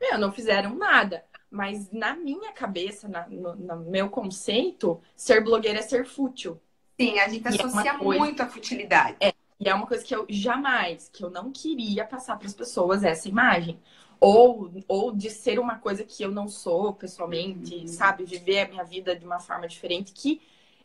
Meu, 0.00 0.18
não 0.18 0.32
fizeram 0.32 0.74
nada. 0.74 1.24
Mas 1.50 1.90
na 1.92 2.14
minha 2.16 2.52
cabeça, 2.52 3.08
na, 3.08 3.28
no, 3.28 3.54
no, 3.54 3.76
meu 3.76 4.10
conceito, 4.10 5.00
ser 5.14 5.42
blogueira 5.42 5.78
é 5.78 5.82
ser 5.82 6.04
fútil. 6.04 6.60
Sim, 7.00 7.18
a 7.18 7.28
gente 7.28 7.44
e 7.44 7.48
é 7.48 7.50
associa 7.50 7.92
é 7.92 7.96
muito 7.96 8.42
a 8.42 8.46
futilidade. 8.46 9.16
É, 9.20 9.32
e 9.58 9.68
é 9.68 9.74
uma 9.74 9.86
coisa 9.86 10.04
que 10.04 10.14
eu 10.14 10.26
jamais, 10.28 11.08
que 11.12 11.24
eu 11.24 11.30
não 11.30 11.50
queria 11.50 12.04
passar 12.04 12.36
para 12.36 12.46
as 12.46 12.54
pessoas 12.54 13.04
essa 13.04 13.28
imagem. 13.28 13.78
Ou, 14.20 14.70
ou 14.88 15.14
de 15.14 15.28
ser 15.28 15.58
uma 15.58 15.78
coisa 15.78 16.02
que 16.02 16.22
eu 16.22 16.30
não 16.30 16.48
sou 16.48 16.94
pessoalmente, 16.94 17.74
uhum. 17.74 17.86
sabe? 17.86 18.24
Viver 18.24 18.60
a 18.60 18.68
minha 18.68 18.84
vida 18.84 19.14
de 19.14 19.24
uma 19.24 19.38
forma 19.38 19.68
diferente, 19.68 20.12
que 20.12 20.40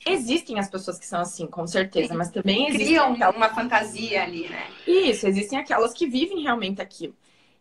Existem 0.05 0.57
as 0.59 0.69
pessoas 0.69 0.97
que 0.97 1.05
são 1.05 1.19
assim, 1.19 1.45
com 1.45 1.67
certeza, 1.67 2.13
mas 2.13 2.31
também 2.31 2.67
existem. 2.67 2.87
Criam 2.87 3.13
aquelas... 3.13 3.35
uma 3.35 3.49
fantasia 3.49 4.23
ali, 4.23 4.47
né? 4.47 4.67
Isso, 4.87 5.27
existem 5.27 5.59
aquelas 5.59 5.93
que 5.93 6.07
vivem 6.07 6.41
realmente 6.41 6.81
aquilo. 6.81 7.13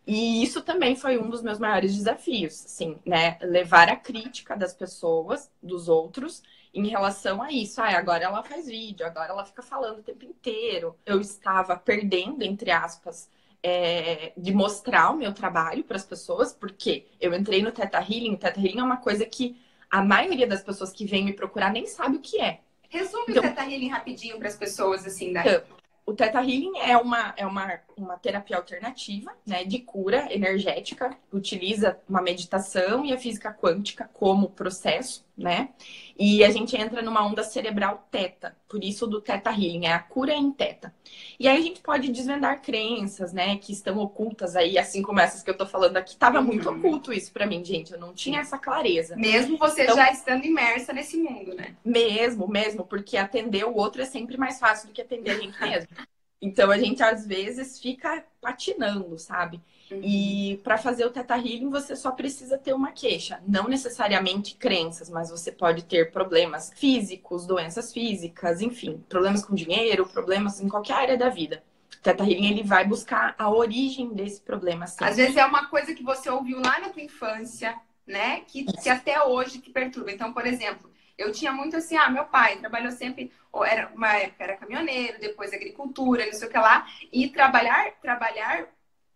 E 0.07 0.43
isso 0.43 0.63
também 0.63 0.95
foi 0.95 1.19
um 1.19 1.29
dos 1.29 1.43
meus 1.43 1.59
maiores 1.59 1.95
desafios, 1.97 2.65
assim, 2.65 2.97
né? 3.05 3.37
Levar 3.43 3.89
a 3.89 3.97
crítica 3.97 4.57
das 4.57 4.73
pessoas, 4.73 5.51
dos 5.63 5.89
outros, 5.89 6.43
em 6.73 6.87
relação 6.89 7.43
a 7.43 7.51
isso. 7.51 7.81
Ah, 7.81 7.97
agora 7.97 8.25
ela 8.25 8.43
faz 8.43 8.67
vídeo, 8.67 9.07
agora 9.07 9.31
ela 9.31 9.45
fica 9.45 9.63
falando 9.63 9.99
o 9.99 10.03
tempo 10.03 10.25
inteiro. 10.25 10.97
Eu 11.05 11.21
estava 11.21 11.77
perdendo, 11.77 12.43
entre 12.43 12.71
aspas, 12.71 13.29
é, 13.63 14.33
de 14.37 14.53
mostrar 14.53 15.11
o 15.11 15.17
meu 15.17 15.33
trabalho 15.33 15.85
para 15.85 15.97
as 15.97 16.05
pessoas, 16.05 16.53
porque 16.53 17.07
eu 17.21 17.35
entrei 17.35 17.63
no 17.63 17.73
Teta 17.73 17.99
Healing. 17.99 18.35
O 18.35 18.39
Teta 18.39 18.61
Healing 18.61 18.81
é 18.81 18.85
uma 18.85 18.99
coisa 18.99 19.25
que 19.25 19.61
a 19.91 20.03
maioria 20.03 20.47
das 20.47 20.63
pessoas 20.63 20.93
que 20.93 21.05
vêm 21.05 21.25
me 21.25 21.33
procurar 21.33 21.73
nem 21.73 21.87
sabe 21.87 22.17
o 22.17 22.21
que 22.21 22.41
é. 22.41 22.61
Resume 22.89 23.25
então, 23.29 23.43
o 23.43 23.47
Teta 23.47 23.63
Healing 23.63 23.89
rapidinho 23.89 24.39
para 24.39 24.49
as 24.49 24.57
pessoas, 24.57 25.07
assim, 25.07 25.33
daí. 25.33 25.49
Então, 25.49 25.79
o 26.07 26.15
Teta 26.15 26.41
Healing 26.41 26.79
é 26.79 26.97
uma, 26.97 27.35
é 27.37 27.47
uma, 27.47 27.81
uma 28.01 28.17
terapia 28.17 28.57
alternativa, 28.57 29.33
né, 29.47 29.65
de 29.65 29.79
cura 29.81 30.33
energética. 30.33 31.17
Utiliza 31.33 31.99
uma 32.09 32.23
meditação 32.23 33.05
e 33.05 33.13
a 33.13 33.19
física 33.19 33.53
quântica 33.53 34.09
como 34.13 34.51
processo, 34.51 35.27
né? 35.37 35.71
E 36.19 36.43
a 36.43 36.51
gente 36.51 36.77
entra 36.77 37.01
numa 37.01 37.25
onda 37.25 37.45
cerebral 37.45 38.09
teta, 38.11 38.57
por 38.69 38.83
isso 38.83 39.07
do 39.07 39.21
teta 39.21 39.51
healing, 39.51 39.87
é 39.87 39.93
a 39.93 39.99
cura 39.99 40.33
em 40.33 40.51
teta. 40.51 40.93
E 41.39 41.47
aí 41.47 41.57
a 41.57 41.61
gente 41.61 41.81
pode 41.81 42.11
desvendar 42.11 42.61
crenças, 42.61 43.33
né, 43.33 43.57
que 43.57 43.73
estão 43.73 43.99
ocultas 43.99 44.57
aí, 44.57 44.77
assim 44.77 45.01
como 45.01 45.21
essas 45.21 45.43
que 45.43 45.51
eu 45.51 45.57
tô 45.57 45.65
falando 45.65 45.97
aqui. 45.97 46.17
Tava 46.17 46.41
uhum. 46.41 46.47
muito 46.47 46.69
oculto 46.69 47.13
isso 47.13 47.33
para 47.33 47.47
mim, 47.47 47.65
gente, 47.65 47.93
eu 47.93 48.01
não 48.01 48.13
tinha 48.13 48.41
essa 48.41 48.59
clareza. 48.59 49.17
Mesmo 49.17 49.57
você 49.57 49.85
então, 49.85 49.97
já 49.97 50.11
estando 50.11 50.45
imersa 50.45 50.93
nesse 50.93 51.17
mundo, 51.17 51.55
né? 51.55 51.77
Mesmo, 51.85 52.49
mesmo, 52.49 52.85
porque 52.85 53.17
atender 53.17 53.65
o 53.65 53.75
outro 53.75 54.03
é 54.03 54.07
sempre 54.07 54.37
mais 54.37 54.59
fácil 54.59 54.89
do 54.89 54.93
que 54.93 55.03
atender 55.03 55.31
a 55.31 55.39
gente 55.39 55.61
mesmo. 55.61 55.89
Então 56.41 56.71
a 56.71 56.79
gente 56.79 57.03
às 57.03 57.27
vezes 57.27 57.81
fica 57.81 58.25
patinando, 58.41 59.19
sabe? 59.19 59.61
Uhum. 59.91 60.01
E 60.03 60.61
para 60.63 60.79
fazer 60.79 61.05
o 61.05 61.11
Teta 61.11 61.37
Healing 61.37 61.71
você 61.71 61.97
só 61.97 62.13
precisa 62.13 62.57
ter 62.57 62.73
uma 62.73 62.93
queixa, 62.93 63.41
não 63.47 63.67
necessariamente 63.69 64.55
crenças, 64.55 65.11
mas 65.11 65.31
você 65.31 65.51
pode 65.51 65.85
ter 65.85 66.13
problemas 66.13 66.71
físicos, 66.77 67.47
doenças 67.47 67.93
físicas, 67.93 68.61
enfim, 68.61 69.03
problemas 69.09 69.45
com 69.45 69.55
dinheiro, 69.55 70.07
problemas 70.07 70.61
em 70.61 70.69
qualquer 70.69 70.95
área 70.95 71.17
da 71.17 71.29
vida. 71.29 71.63
O 71.99 72.03
Teta 72.03 72.23
Healing 72.23 72.51
ele 72.51 72.63
vai 72.63 72.87
buscar 72.87 73.35
a 73.37 73.51
origem 73.51 74.15
desse 74.15 74.41
problema. 74.41 74.87
Sempre. 74.87 75.07
Às 75.07 75.17
vezes 75.17 75.37
é 75.37 75.45
uma 75.45 75.67
coisa 75.67 75.93
que 75.95 76.05
você 76.05 76.31
ouviu 76.31 76.61
lá 76.61 76.79
na 76.79 76.91
tua 76.91 77.03
infância, 77.03 77.75
né? 78.07 78.43
Que, 78.47 78.65
que 78.65 78.89
até 78.89 79.23
hoje 79.25 79.59
te 79.59 79.71
perturba. 79.71 80.13
Então, 80.13 80.33
por 80.33 80.47
exemplo, 80.47 80.88
eu 81.19 81.33
tinha 81.33 81.53
muito 81.53 81.77
assim, 81.77 81.97
ah, 81.97 82.09
meu 82.09 82.25
pai 82.25 82.57
trabalhou 82.59 82.93
sempre, 82.93 83.33
ou 83.53 83.65
era 83.65 83.89
uma 83.95 84.15
época 84.15 84.45
era 84.45 84.57
caminhoneiro, 84.57 85.19
depois 85.19 85.53
agricultura, 85.53 86.25
não 86.25 86.33
sei 86.33 86.47
o 86.47 86.51
que 86.51 86.57
lá, 86.57 86.87
e 87.13 87.29
trabalhar, 87.29 87.91
trabalhar 88.01 88.69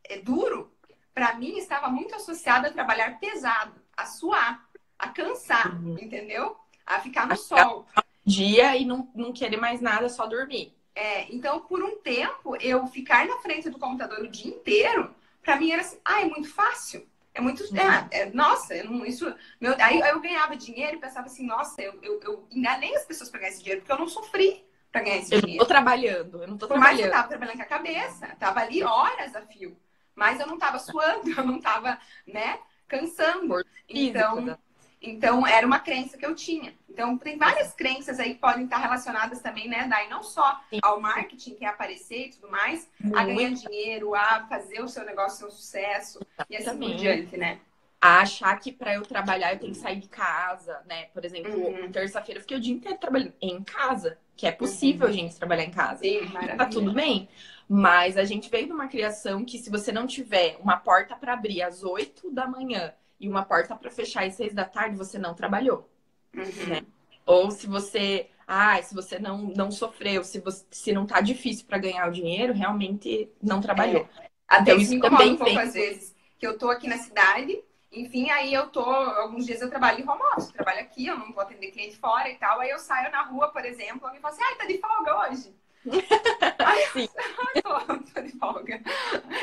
é, 0.04 0.18
duro, 0.18 0.70
para 1.14 1.34
mim 1.34 1.56
estava 1.56 1.88
muito 1.88 2.14
associado 2.14 2.66
a 2.66 2.72
trabalhar 2.72 3.20
pesado, 3.20 3.74
a 3.96 4.04
suar, 4.04 4.66
a 4.98 5.08
cansar, 5.08 5.80
uhum. 5.80 5.96
entendeu? 6.00 6.56
A 6.84 6.98
ficar 7.00 7.26
no 7.26 7.34
a 7.34 7.36
sol. 7.36 7.86
Dia 8.24 8.76
e 8.76 8.84
não, 8.84 9.08
não 9.14 9.32
querer 9.32 9.56
mais 9.56 9.80
nada, 9.80 10.08
só 10.08 10.26
dormir. 10.26 10.74
É, 10.94 11.32
então, 11.34 11.60
por 11.60 11.82
um 11.82 11.96
tempo, 11.96 12.56
eu 12.56 12.86
ficar 12.86 13.26
na 13.26 13.38
frente 13.38 13.70
do 13.70 13.78
computador 13.78 14.20
o 14.20 14.28
dia 14.28 14.52
inteiro, 14.52 15.14
para 15.42 15.56
mim 15.56 15.70
era 15.70 15.82
assim, 15.82 15.98
ah, 16.04 16.20
é 16.20 16.24
muito 16.24 16.52
fácil. 16.52 17.06
É 17.34 17.40
muito. 17.40 17.62
É, 17.74 18.20
é, 18.22 18.30
nossa, 18.30 18.74
eu 18.74 18.90
não, 18.90 19.06
isso. 19.06 19.32
Meu, 19.60 19.74
aí 19.78 20.00
eu 20.00 20.20
ganhava 20.20 20.54
dinheiro 20.56 20.96
e 20.96 21.00
pensava 21.00 21.26
assim, 21.26 21.46
nossa, 21.46 21.80
eu, 21.80 21.98
eu, 22.02 22.20
eu 22.22 22.48
enganei 22.50 22.94
as 22.94 23.04
pessoas 23.04 23.30
para 23.30 23.40
ganhar 23.40 23.52
esse 23.52 23.62
dinheiro, 23.62 23.80
porque 23.80 23.92
eu 23.92 23.98
não 23.98 24.08
sofri 24.08 24.64
para 24.90 25.02
ganhar 25.02 25.16
esse 25.16 25.34
eu 25.34 25.40
dinheiro. 25.40 25.62
Eu 25.62 25.66
tô 25.66 25.68
trabalhando, 25.68 26.42
eu 26.42 26.48
não 26.48 26.58
tô 26.58 26.68
Por 26.68 26.74
trabalhando. 26.74 27.00
que 27.00 27.06
eu 27.06 27.10
tava 27.10 27.28
trabalhando 27.28 27.56
com 27.56 27.62
a 27.62 27.66
cabeça, 27.66 28.26
tava 28.38 28.60
ali 28.60 28.82
horas 28.82 29.34
a 29.34 29.40
fio. 29.42 29.76
Mas 30.14 30.38
eu 30.40 30.46
não 30.46 30.58
tava 30.58 30.78
suando, 30.78 31.30
eu 31.32 31.44
não 31.44 31.58
tava, 31.58 31.98
né, 32.26 32.58
cansando. 32.86 33.64
Então, 33.88 34.40
né? 34.42 34.58
Então, 35.02 35.46
era 35.46 35.66
uma 35.66 35.80
crença 35.80 36.16
que 36.16 36.24
eu 36.24 36.34
tinha. 36.34 36.72
Então, 36.88 37.18
tem 37.18 37.36
várias 37.36 37.72
crenças 37.72 38.20
aí 38.20 38.34
que 38.34 38.40
podem 38.40 38.64
estar 38.64 38.78
relacionadas 38.78 39.40
também, 39.40 39.66
né, 39.66 39.86
Dai? 39.88 40.08
Não 40.08 40.22
só 40.22 40.60
ao 40.82 41.00
marketing, 41.00 41.54
que 41.54 41.64
é 41.64 41.68
aparecer 41.68 42.26
e 42.26 42.30
tudo 42.30 42.50
mais, 42.50 42.88
Muito. 43.00 43.18
a 43.18 43.24
ganhar 43.24 43.50
dinheiro, 43.50 44.14
a 44.14 44.46
fazer 44.48 44.80
o 44.82 44.88
seu 44.88 45.04
negócio 45.04 45.38
ser 45.38 45.46
um 45.46 45.50
sucesso 45.50 46.20
e 46.48 46.56
assim 46.56 46.78
por 46.78 46.94
diante, 46.94 47.36
né? 47.36 47.58
A 48.00 48.20
achar 48.20 48.58
que 48.58 48.72
para 48.72 48.94
eu 48.94 49.02
trabalhar 49.02 49.52
eu 49.52 49.58
tenho 49.58 49.72
que 49.72 49.78
sair 49.78 49.96
de 49.96 50.08
casa, 50.08 50.80
né? 50.86 51.04
Por 51.14 51.24
exemplo, 51.24 51.54
uhum. 51.56 51.90
terça-feira 51.90 52.38
eu 52.38 52.42
fiquei 52.42 52.56
o 52.56 52.60
dia 52.60 52.74
inteiro 52.74 52.98
trabalhando 52.98 53.32
em 53.40 53.62
casa, 53.62 54.18
que 54.36 54.46
é 54.46 54.52
possível 54.52 55.06
uhum. 55.06 55.12
gente 55.12 55.36
trabalhar 55.36 55.64
em 55.64 55.70
casa. 55.70 56.00
Sim, 56.00 56.20
maravilha. 56.26 56.56
Tá 56.56 56.66
tudo 56.66 56.92
bem. 56.92 57.28
Mas 57.68 58.18
a 58.18 58.24
gente 58.24 58.50
veio 58.50 58.66
de 58.66 58.72
uma 58.72 58.88
criação 58.88 59.44
que 59.44 59.56
se 59.56 59.70
você 59.70 59.90
não 59.92 60.06
tiver 60.06 60.58
uma 60.60 60.76
porta 60.76 61.16
para 61.16 61.32
abrir 61.32 61.62
às 61.62 61.82
8 61.82 62.30
da 62.30 62.46
manhã 62.46 62.92
e 63.22 63.28
uma 63.28 63.44
porta 63.44 63.76
para 63.76 63.88
fechar 63.88 64.24
às 64.24 64.34
seis 64.34 64.52
da 64.52 64.64
tarde, 64.64 64.96
você 64.96 65.16
não 65.16 65.32
trabalhou. 65.32 65.88
Uhum. 66.34 66.66
Né? 66.66 66.82
Ou 67.24 67.52
se 67.52 67.68
você, 67.68 68.28
ah, 68.48 68.82
se 68.82 68.92
você 68.92 69.16
não, 69.20 69.44
não 69.44 69.70
sofreu, 69.70 70.24
se, 70.24 70.40
você, 70.40 70.66
se 70.72 70.92
não 70.92 71.06
tá 71.06 71.20
difícil 71.20 71.64
para 71.64 71.78
ganhar 71.78 72.08
o 72.08 72.12
dinheiro, 72.12 72.52
realmente 72.52 73.30
não 73.40 73.60
trabalhou. 73.60 74.08
É. 74.20 74.26
Até 74.48 74.72
então, 74.72 74.82
isso 74.82 75.00
também 75.00 75.32
um 75.34 75.36
pouco 75.36 75.56
às 75.56 75.72
vezes, 75.72 76.16
que 76.36 76.44
eu 76.44 76.58
tô 76.58 76.68
aqui 76.68 76.88
na 76.88 76.98
cidade, 76.98 77.62
enfim, 77.92 78.28
aí 78.30 78.52
eu 78.52 78.66
tô, 78.68 78.80
alguns 78.80 79.46
dias 79.46 79.62
eu 79.62 79.70
trabalho 79.70 80.00
em 80.00 80.08
home 80.08 80.22
office, 80.32 80.50
trabalho 80.50 80.80
aqui, 80.80 81.06
eu 81.06 81.16
não 81.16 81.32
vou 81.32 81.42
atender 81.42 81.70
cliente 81.70 81.96
fora 81.96 82.28
e 82.28 82.34
tal, 82.34 82.58
aí 82.58 82.70
eu 82.70 82.78
saio 82.80 83.10
na 83.12 83.22
rua, 83.22 83.48
por 83.48 83.64
exemplo, 83.64 84.04
alguém 84.04 84.20
fala 84.20 84.34
assim, 84.34 84.42
ai, 84.42 84.54
tá 84.56 84.66
de 84.66 84.78
folga 84.78 85.30
hoje. 85.30 85.54
Ai, 86.64 86.86
Sim. 86.92 87.08
Eu 87.56 87.62
tô, 87.62 87.98
tô 88.14 88.20
de 88.20 88.38
folga. 88.38 88.80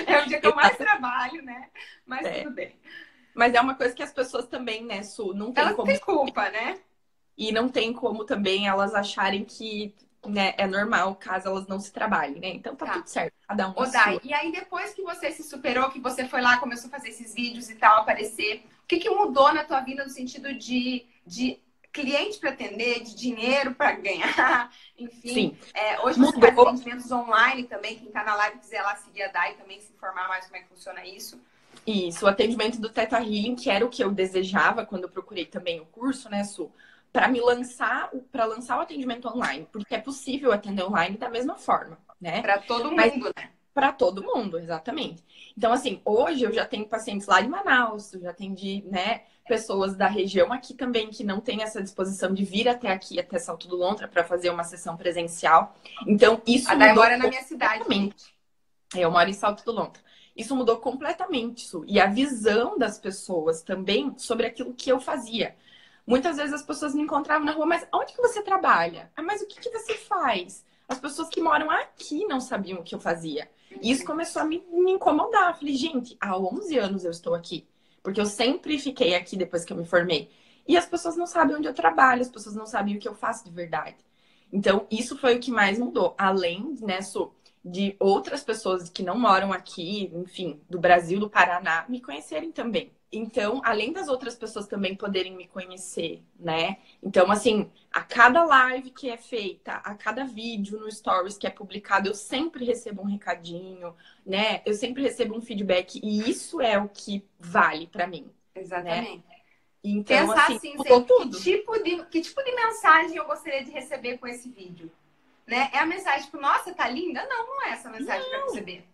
É 0.07 0.23
o 0.23 0.25
dia 0.25 0.39
que 0.39 0.47
eu 0.47 0.55
mais 0.55 0.77
trabalho, 0.77 1.43
né? 1.43 1.69
Mas 2.05 2.25
é. 2.25 2.43
tudo 2.43 2.55
bem. 2.55 2.79
Mas 3.33 3.53
é 3.53 3.61
uma 3.61 3.75
coisa 3.75 3.93
que 3.93 4.03
as 4.03 4.11
pessoas 4.11 4.47
também, 4.47 4.83
né, 4.83 5.03
Su, 5.03 5.33
não 5.33 5.51
tem 5.51 5.63
elas 5.63 5.75
como. 5.75 5.87
Tem 5.87 5.99
culpa, 5.99 6.49
né? 6.49 6.79
E 7.37 7.51
não 7.51 7.69
tem 7.69 7.93
como 7.93 8.25
também 8.25 8.67
elas 8.67 8.93
acharem 8.93 9.45
que 9.45 9.95
né, 10.27 10.53
é 10.57 10.67
normal 10.67 11.15
caso 11.15 11.47
elas 11.47 11.67
não 11.67 11.79
se 11.79 11.91
trabalhem, 11.91 12.39
né? 12.39 12.49
Então 12.49 12.75
tá, 12.75 12.85
tá. 12.85 12.93
tudo 12.93 13.07
certo, 13.07 13.33
cada 13.47 13.69
um. 13.69 13.73
Ô, 13.75 13.85
Dai, 13.85 14.19
e 14.23 14.33
aí 14.33 14.51
depois 14.51 14.93
que 14.93 15.01
você 15.01 15.31
se 15.31 15.43
superou, 15.43 15.89
que 15.89 15.99
você 15.99 16.27
foi 16.27 16.41
lá, 16.41 16.57
começou 16.57 16.87
a 16.87 16.91
fazer 16.91 17.09
esses 17.09 17.33
vídeos 17.33 17.69
e 17.69 17.75
tal, 17.75 18.01
aparecer, 18.01 18.65
o 18.83 18.87
que, 18.87 18.97
que 18.97 19.09
mudou 19.09 19.53
na 19.53 19.63
tua 19.63 19.79
vida 19.81 20.03
no 20.03 20.09
sentido 20.09 20.53
de, 20.53 21.05
de 21.25 21.59
cliente 21.91 22.37
para 22.39 22.49
atender, 22.49 23.01
de 23.01 23.15
dinheiro 23.15 23.73
para 23.73 23.93
ganhar, 23.93 24.71
enfim. 24.97 25.57
É, 25.73 25.99
hoje 26.01 26.19
você 26.19 26.39
faz 26.39 26.57
atendimentos 26.57 27.11
online 27.11 27.63
também, 27.63 27.97
quem 27.97 28.11
tá 28.11 28.23
na 28.23 28.35
live 28.35 28.59
quiser 28.59 28.81
lá 28.81 28.95
seguir 28.97 29.23
a 29.23 29.27
Dai 29.29 29.53
também 29.53 29.79
se 29.79 29.93
informar 29.93 30.27
mais 30.27 30.45
como 30.45 30.57
é 30.57 30.61
que 30.61 30.69
funciona 30.69 31.05
isso. 31.05 31.41
Isso, 31.85 32.25
o 32.25 32.27
atendimento 32.27 32.79
do 32.79 32.89
Teta 32.89 33.17
Healing, 33.17 33.55
que 33.55 33.69
era 33.69 33.85
o 33.85 33.89
que 33.89 34.03
eu 34.03 34.11
desejava 34.11 34.85
quando 34.85 35.03
eu 35.03 35.09
procurei 35.09 35.45
também 35.45 35.79
o 35.79 35.85
curso, 35.85 36.29
né, 36.29 36.43
Su? 36.43 36.71
Para 37.11 37.27
me 37.27 37.41
lançar, 37.41 38.11
para 38.31 38.45
lançar 38.45 38.77
o 38.77 38.81
atendimento 38.81 39.27
online, 39.27 39.67
porque 39.71 39.95
é 39.95 39.99
possível 39.99 40.51
atender 40.51 40.83
online 40.83 41.17
da 41.17 41.29
mesma 41.29 41.55
forma, 41.55 41.97
né? 42.21 42.41
Para 42.41 42.59
todo 42.59 42.91
Mas, 42.91 43.13
mundo, 43.13 43.31
né? 43.35 43.49
Para 43.73 43.91
todo 43.91 44.23
mundo, 44.23 44.59
exatamente. 44.59 45.23
Então, 45.57 45.71
assim, 45.71 46.01
hoje 46.05 46.43
eu 46.43 46.53
já 46.53 46.65
tenho 46.65 46.85
pacientes 46.87 47.25
lá 47.25 47.41
de 47.41 47.47
Manaus, 47.47 48.13
eu 48.13 48.21
já 48.21 48.29
atendi, 48.29 48.83
né, 48.85 49.23
pessoas 49.47 49.95
da 49.95 50.05
região 50.05 50.53
aqui 50.53 50.75
também 50.75 51.09
que 51.09 51.23
não 51.23 51.39
têm 51.39 51.63
essa 51.63 51.81
disposição 51.81 52.33
de 52.33 52.45
vir 52.45 52.69
até 52.69 52.91
aqui, 52.91 53.19
até 53.19 53.39
Salto 53.39 53.67
do 53.67 53.75
Lontra, 53.75 54.07
para 54.07 54.23
fazer 54.23 54.51
uma 54.51 54.63
sessão 54.63 54.95
presencial. 54.95 55.75
Então, 56.05 56.39
isso. 56.45 56.69
A 56.69 56.75
Day 56.75 56.93
mora 56.93 57.17
na 57.17 57.27
minha 57.27 57.41
cidade. 57.41 57.83
Eu 58.95 59.09
moro 59.11 59.27
em 59.29 59.33
Salto 59.33 59.65
do 59.65 59.71
Lontra. 59.71 60.03
Isso 60.39 60.55
mudou 60.55 60.77
completamente 60.77 61.65
isso. 61.65 61.83
E 61.85 61.99
a 61.99 62.05
visão 62.05 62.77
das 62.77 62.97
pessoas 62.97 63.61
também 63.61 64.17
sobre 64.17 64.45
aquilo 64.45 64.73
que 64.73 64.89
eu 64.89 64.97
fazia. 64.97 65.53
Muitas 66.07 66.37
vezes 66.37 66.53
as 66.53 66.63
pessoas 66.63 66.95
me 66.95 67.01
encontravam 67.01 67.45
na 67.45 67.51
rua, 67.51 67.65
mas 67.65 67.85
onde 67.93 68.13
que 68.13 68.21
você 68.21 68.41
trabalha? 68.41 69.11
Ah, 69.17 69.21
mas 69.21 69.41
o 69.41 69.45
que, 69.45 69.59
que 69.59 69.69
você 69.69 69.95
faz? 69.95 70.63
As 70.87 70.97
pessoas 70.97 71.27
que 71.27 71.41
moram 71.41 71.69
aqui 71.69 72.25
não 72.25 72.39
sabiam 72.39 72.79
o 72.79 72.83
que 72.83 72.95
eu 72.95 73.01
fazia. 73.01 73.49
E 73.81 73.91
isso 73.91 74.05
começou 74.05 74.41
a 74.41 74.45
me, 74.45 74.63
me 74.71 74.93
incomodar. 74.93 75.59
Falei, 75.59 75.75
gente, 75.75 76.15
há 76.21 76.37
11 76.39 76.77
anos 76.79 77.03
eu 77.03 77.11
estou 77.11 77.35
aqui. 77.35 77.67
Porque 78.01 78.21
eu 78.21 78.25
sempre 78.25 78.79
fiquei 78.79 79.15
aqui 79.15 79.35
depois 79.35 79.65
que 79.65 79.73
eu 79.73 79.77
me 79.77 79.85
formei. 79.85 80.31
E 80.65 80.77
as 80.77 80.85
pessoas 80.85 81.17
não 81.17 81.27
sabem 81.27 81.57
onde 81.57 81.67
eu 81.67 81.73
trabalho, 81.73 82.21
as 82.21 82.29
pessoas 82.29 82.55
não 82.55 82.65
sabem 82.65 82.95
o 82.95 82.99
que 82.99 83.09
eu 83.09 83.13
faço 83.13 83.43
de 83.43 83.51
verdade. 83.51 83.97
Então, 84.53 84.87
isso 84.89 85.17
foi 85.17 85.35
o 85.35 85.39
que 85.39 85.51
mais 85.51 85.77
mudou. 85.77 86.15
Além, 86.17 86.77
né, 86.79 87.01
Su, 87.01 87.33
de 87.63 87.95
outras 87.99 88.43
pessoas 88.43 88.89
que 88.89 89.03
não 89.03 89.19
moram 89.19 89.51
aqui, 89.51 90.11
enfim, 90.13 90.61
do 90.69 90.79
Brasil, 90.79 91.19
do 91.19 91.29
Paraná, 91.29 91.85
me 91.89 92.01
conhecerem 92.01 92.51
também. 92.51 92.91
Então, 93.11 93.59
além 93.65 93.91
das 93.91 94.07
outras 94.07 94.35
pessoas 94.35 94.67
também 94.67 94.95
poderem 94.95 95.35
me 95.35 95.47
conhecer, 95.47 96.21
né? 96.39 96.77
Então, 97.01 97.31
assim, 97.31 97.69
a 97.91 98.01
cada 98.01 98.43
live 98.43 98.91
que 98.91 99.09
é 99.09 99.17
feita, 99.17 99.73
a 99.73 99.95
cada 99.95 100.23
vídeo 100.25 100.79
no 100.79 100.91
Stories 100.91 101.37
que 101.37 101.47
é 101.47 101.49
publicado, 101.49 102.07
eu 102.07 102.13
sempre 102.13 102.63
recebo 102.63 103.01
um 103.01 103.05
recadinho, 103.05 103.95
né? 104.23 104.61
Eu 104.63 104.75
sempre 104.75 105.01
recebo 105.01 105.35
um 105.35 105.41
feedback 105.41 105.99
e 106.03 106.29
isso 106.29 106.61
é 106.61 106.77
o 106.77 106.87
que 106.87 107.25
vale 107.39 107.87
para 107.87 108.05
mim. 108.05 108.29
Né? 108.53 108.61
Exatamente. 108.61 109.17
Né? 109.17 109.23
Então, 109.83 110.27
Pensar 110.27 110.43
assim, 110.43 110.75
assim 110.77 111.03
que, 111.03 111.29
tipo 111.41 111.83
de, 111.83 112.05
que 112.05 112.21
tipo 112.21 112.43
de 112.43 112.53
mensagem 112.53 113.15
eu 113.15 113.25
gostaria 113.25 113.63
de 113.63 113.71
receber 113.71 114.19
com 114.19 114.27
esse 114.27 114.49
vídeo? 114.49 114.91
Né? 115.49 115.69
É 115.73 115.79
a 115.79 115.85
mensagem, 115.85 116.23
tipo, 116.23 116.39
nossa, 116.39 116.73
tá 116.73 116.87
linda? 116.87 117.25
Não, 117.27 117.47
não 117.47 117.65
é 117.65 117.71
essa 117.71 117.89
mensagem 117.89 118.29
para 118.29 118.43
receber. 118.43 118.87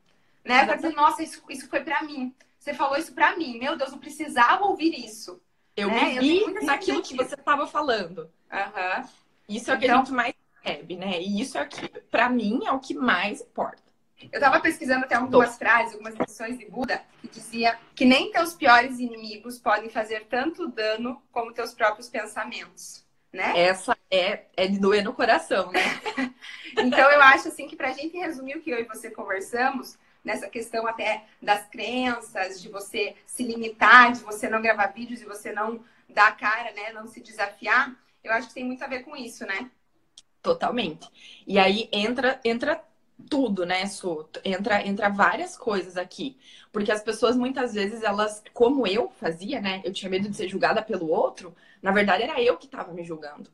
Né? 0.44 0.66
Pra 0.66 0.76
dizer, 0.76 0.94
nossa, 0.94 1.22
isso, 1.22 1.44
isso 1.50 1.68
foi 1.68 1.82
para 1.82 2.02
mim. 2.04 2.34
Você 2.58 2.74
falou 2.74 2.98
isso 2.98 3.14
para 3.14 3.36
mim. 3.36 3.60
Meu 3.60 3.78
Deus, 3.78 3.92
eu 3.92 3.98
precisava 3.98 4.64
ouvir 4.64 4.94
isso. 5.06 5.42
Eu 5.76 5.90
né? 5.90 6.18
vi 6.20 6.40
eu 6.40 6.64
naquilo 6.64 7.02
que 7.02 7.16
você 7.16 7.36
estava 7.36 7.68
falando. 7.68 8.32
Uhum. 8.52 9.08
Isso 9.50 9.70
é 9.70 9.76
o 9.76 9.78
que 9.78 9.86
então... 9.86 9.98
a 10.02 10.04
gente 10.04 10.14
mais 10.14 10.34
recebe, 10.64 10.96
né? 10.96 11.22
E 11.22 11.42
isso 11.42 11.58
é 11.58 11.66
que, 11.66 11.88
para 12.10 12.30
mim, 12.30 12.62
é 12.66 12.72
o 12.72 12.80
que 12.80 12.94
mais 12.94 13.42
importa. 13.42 13.84
Eu 14.32 14.40
estava 14.40 14.62
pesquisando 14.62 15.04
até 15.04 15.16
algumas 15.16 15.58
frases, 15.58 15.94
algumas 15.94 16.16
lições 16.16 16.58
de 16.58 16.66
Buda, 16.66 17.04
que 17.22 17.28
dizia 17.28 17.78
que 17.94 18.06
nem 18.06 18.32
teus 18.32 18.54
piores 18.54 18.98
inimigos 18.98 19.60
podem 19.60 19.90
fazer 19.90 20.26
tanto 20.28 20.70
dano 20.70 21.22
como 21.32 21.52
teus 21.52 21.74
próprios 21.74 22.08
pensamentos 22.08 23.06
né? 23.36 23.54
Essa 23.56 23.96
é, 24.16 24.48
é 24.56 24.68
de 24.68 24.80
doer 24.80 25.04
no 25.04 25.14
coração, 25.14 25.72
né? 25.72 25.82
então 26.78 27.12
eu 27.12 27.22
acho 27.22 27.48
assim 27.48 27.68
que 27.68 27.76
pra 27.76 27.92
gente 27.92 28.18
resumir 28.18 28.58
o 28.58 28.62
que 28.62 28.70
eu 28.70 28.80
e 28.80 28.84
você 28.84 29.10
conversamos, 29.10 29.98
nessa 30.24 30.50
questão 30.50 30.88
até 30.88 31.26
das 31.42 31.68
crenças, 31.68 32.62
de 32.62 32.68
você 32.68 33.16
se 33.26 33.44
limitar, 33.44 34.12
de 34.12 34.20
você 34.22 34.50
não 34.50 34.62
gravar 34.62 34.88
vídeos 34.88 35.22
e 35.22 35.26
você 35.26 35.52
não 35.52 35.84
dar 36.10 36.36
cara, 36.36 36.72
né? 36.74 36.92
Não 36.92 37.08
se 37.08 37.22
desafiar. 37.22 37.96
Eu 38.24 38.34
acho 38.34 38.48
que 38.48 38.56
tem 38.56 38.66
muito 38.66 38.84
a 38.84 38.88
ver 38.88 39.04
com 39.04 39.16
isso, 39.16 39.46
né? 39.46 39.70
Totalmente. 40.42 41.08
E 41.46 41.60
aí 41.60 41.88
entra, 41.92 42.40
entra 42.44 42.84
tudo, 43.30 43.66
né, 43.66 43.86
Su? 43.86 44.28
Entra, 44.44 44.86
entra 44.86 45.10
várias 45.10 45.58
coisas 45.58 45.96
aqui. 45.96 46.38
Porque 46.72 46.92
as 46.92 47.02
pessoas, 47.02 47.38
muitas 47.38 47.74
vezes, 47.74 48.04
elas, 48.04 48.44
como 48.54 48.86
eu 48.86 49.10
fazia, 49.20 49.62
né? 49.62 49.82
Eu 49.84 49.94
tinha 49.94 50.10
medo 50.10 50.28
de 50.28 50.36
ser 50.36 50.48
julgada 50.48 50.82
pelo 50.82 51.10
outro. 51.10 51.56
Na 51.82 51.92
verdade, 51.92 52.24
era 52.24 52.42
eu 52.42 52.58
que 52.58 52.66
estava 52.66 52.92
me 52.94 53.04
julgando. 53.04 53.50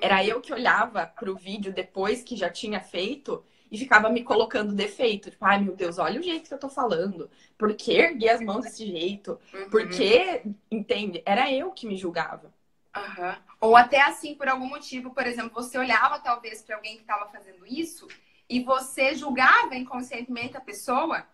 Era 0.00 0.24
eu 0.24 0.40
que 0.40 0.52
olhava 0.52 1.06
para 1.06 1.30
o 1.30 1.36
vídeo 1.36 1.72
depois 1.72 2.22
que 2.22 2.36
já 2.36 2.50
tinha 2.50 2.80
feito 2.80 3.44
e 3.70 3.78
ficava 3.78 4.10
me 4.10 4.22
colocando 4.22 4.74
defeito. 4.74 5.30
Tipo, 5.30 5.44
ai 5.44 5.60
meu 5.60 5.76
Deus, 5.76 5.98
olha 5.98 6.18
o 6.18 6.22
jeito 6.22 6.48
que 6.48 6.54
eu 6.54 6.58
tô 6.58 6.68
falando. 6.68 7.30
Por 7.56 7.74
que 7.74 7.92
ergui 7.92 8.28
as 8.28 8.40
mãos 8.40 8.64
desse 8.64 8.86
jeito? 8.86 9.38
Uhum. 9.54 9.70
Por 9.70 9.88
que, 9.88 10.42
entende? 10.70 11.22
Era 11.24 11.50
eu 11.52 11.70
que 11.70 11.86
me 11.86 11.96
julgava. 11.96 12.52
Uhum. 12.96 13.34
Ou 13.60 13.76
até 13.76 14.00
assim, 14.00 14.34
por 14.34 14.48
algum 14.48 14.66
motivo, 14.66 15.14
por 15.14 15.26
exemplo, 15.26 15.52
você 15.54 15.78
olhava 15.78 16.18
talvez 16.18 16.62
para 16.62 16.76
alguém 16.76 16.96
que 16.96 17.02
estava 17.02 17.30
fazendo 17.30 17.64
isso 17.66 18.08
e 18.48 18.62
você 18.64 19.14
julgava 19.14 19.76
inconscientemente 19.76 20.56
a 20.56 20.60
pessoa. 20.60 21.24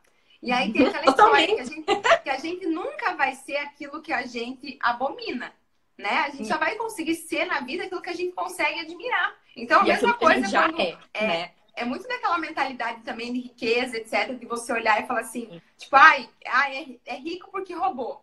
E 0.43 0.53
aí 0.53 0.73
tem 0.73 0.87
aquela 0.87 1.07
história 1.09 1.47
que 1.47 1.61
a, 1.61 1.65
gente, 1.65 2.23
que 2.23 2.31
a 2.31 2.39
gente 2.39 2.67
nunca 2.67 3.15
vai 3.15 3.35
ser 3.35 3.57
aquilo 3.57 4.03
que 4.03 4.13
a 4.13 4.27
gente 4.27 4.79
abomina. 4.83 5.53
Né? 5.99 6.11
A 6.11 6.31
gente 6.31 6.47
só 6.47 6.59
vai 6.59 6.75
conseguir 6.77 7.15
ser 7.15 7.47
na 7.47 7.61
vida 7.61 7.85
aquilo 7.85 8.03
que 8.03 8.11
a 8.11 8.15
gente 8.15 8.33
consegue 8.33 8.81
admirar. 8.81 9.35
Então, 9.57 9.81
a 9.81 9.85
e 9.85 9.89
mesma 9.89 10.15
coisa 10.15 10.47
já 10.47 10.69
quando, 10.69 10.81
é, 10.81 10.99
é, 11.15 11.27
né? 11.27 11.53
é 11.75 11.85
muito 11.85 12.07
daquela 12.07 12.39
mentalidade 12.39 13.03
também 13.03 13.33
de 13.33 13.41
riqueza, 13.41 13.97
etc., 13.97 14.39
de 14.39 14.45
você 14.45 14.73
olhar 14.73 15.03
e 15.03 15.07
falar 15.07 15.21
assim, 15.21 15.61
tipo, 15.79 15.97
ai, 15.97 16.29
ai 16.47 16.99
é, 17.07 17.15
é 17.15 17.17
rico 17.17 17.51
porque 17.51 17.75
roubou. 17.75 18.23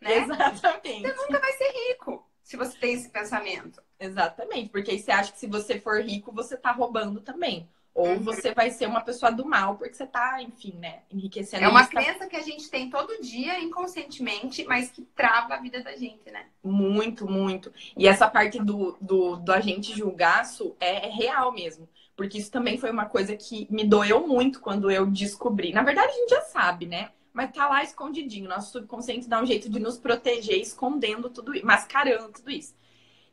Né? 0.00 0.18
Exatamente. 0.18 1.02
Você 1.02 1.14
nunca 1.14 1.38
vai 1.38 1.52
ser 1.52 1.70
rico 1.88 2.26
se 2.42 2.56
você 2.56 2.76
tem 2.76 2.94
esse 2.94 3.08
pensamento. 3.08 3.80
Exatamente, 3.98 4.70
porque 4.70 4.90
aí 4.90 4.98
você 4.98 5.12
acha 5.12 5.32
que 5.32 5.38
se 5.38 5.46
você 5.46 5.78
for 5.78 6.00
rico, 6.00 6.32
você 6.32 6.56
tá 6.56 6.72
roubando 6.72 7.20
também. 7.20 7.68
Ou 7.94 8.08
uhum. 8.08 8.20
você 8.20 8.54
vai 8.54 8.70
ser 8.70 8.86
uma 8.86 9.02
pessoa 9.02 9.30
do 9.30 9.44
mal, 9.44 9.76
porque 9.76 9.92
você 9.92 10.06
tá, 10.06 10.42
enfim, 10.42 10.72
né, 10.78 11.00
enriquecendo. 11.10 11.64
É 11.64 11.68
uma 11.68 11.86
crença 11.86 12.26
que 12.26 12.36
a 12.36 12.40
gente 12.40 12.70
tem 12.70 12.88
todo 12.88 13.20
dia, 13.20 13.60
inconscientemente, 13.60 14.64
mas 14.64 14.90
que 14.90 15.02
trava 15.14 15.54
a 15.54 15.60
vida 15.60 15.82
da 15.82 15.94
gente, 15.94 16.30
né? 16.30 16.46
Muito, 16.64 17.30
muito. 17.30 17.70
E 17.94 18.08
essa 18.08 18.28
parte 18.30 18.58
do, 18.58 18.96
do, 18.98 19.36
do 19.36 19.52
agente 19.52 19.94
julgaço 19.94 20.74
é, 20.80 21.06
é 21.06 21.10
real 21.10 21.52
mesmo. 21.52 21.86
Porque 22.16 22.38
isso 22.38 22.50
também 22.50 22.78
foi 22.78 22.90
uma 22.90 23.06
coisa 23.06 23.36
que 23.36 23.66
me 23.70 23.84
doeu 23.84 24.26
muito 24.26 24.60
quando 24.60 24.90
eu 24.90 25.06
descobri. 25.06 25.72
Na 25.72 25.82
verdade, 25.82 26.12
a 26.12 26.14
gente 26.14 26.30
já 26.30 26.42
sabe, 26.42 26.86
né? 26.86 27.10
Mas 27.32 27.52
tá 27.52 27.68
lá 27.68 27.82
escondidinho. 27.82 28.48
Nosso 28.48 28.72
subconsciente 28.72 29.28
dá 29.28 29.40
um 29.42 29.46
jeito 29.46 29.68
de 29.68 29.78
nos 29.78 29.98
proteger, 29.98 30.58
escondendo 30.58 31.28
tudo 31.28 31.54
isso, 31.54 31.66
mascarando 31.66 32.32
tudo 32.32 32.50
isso. 32.50 32.74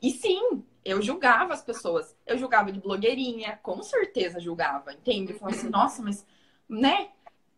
E 0.02 0.12
sim, 0.12 0.64
eu 0.84 1.02
julgava 1.02 1.54
as 1.54 1.62
pessoas. 1.62 2.16
Eu 2.26 2.38
julgava 2.38 2.72
de 2.72 2.80
blogueirinha, 2.80 3.60
com 3.62 3.82
certeza 3.84 4.40
julgava, 4.40 4.94
entende? 4.94 5.34
Eu 5.34 5.40
falava 5.40 5.58
assim, 5.58 5.70
nossa, 5.70 6.02
mas, 6.02 6.26
né? 6.68 7.10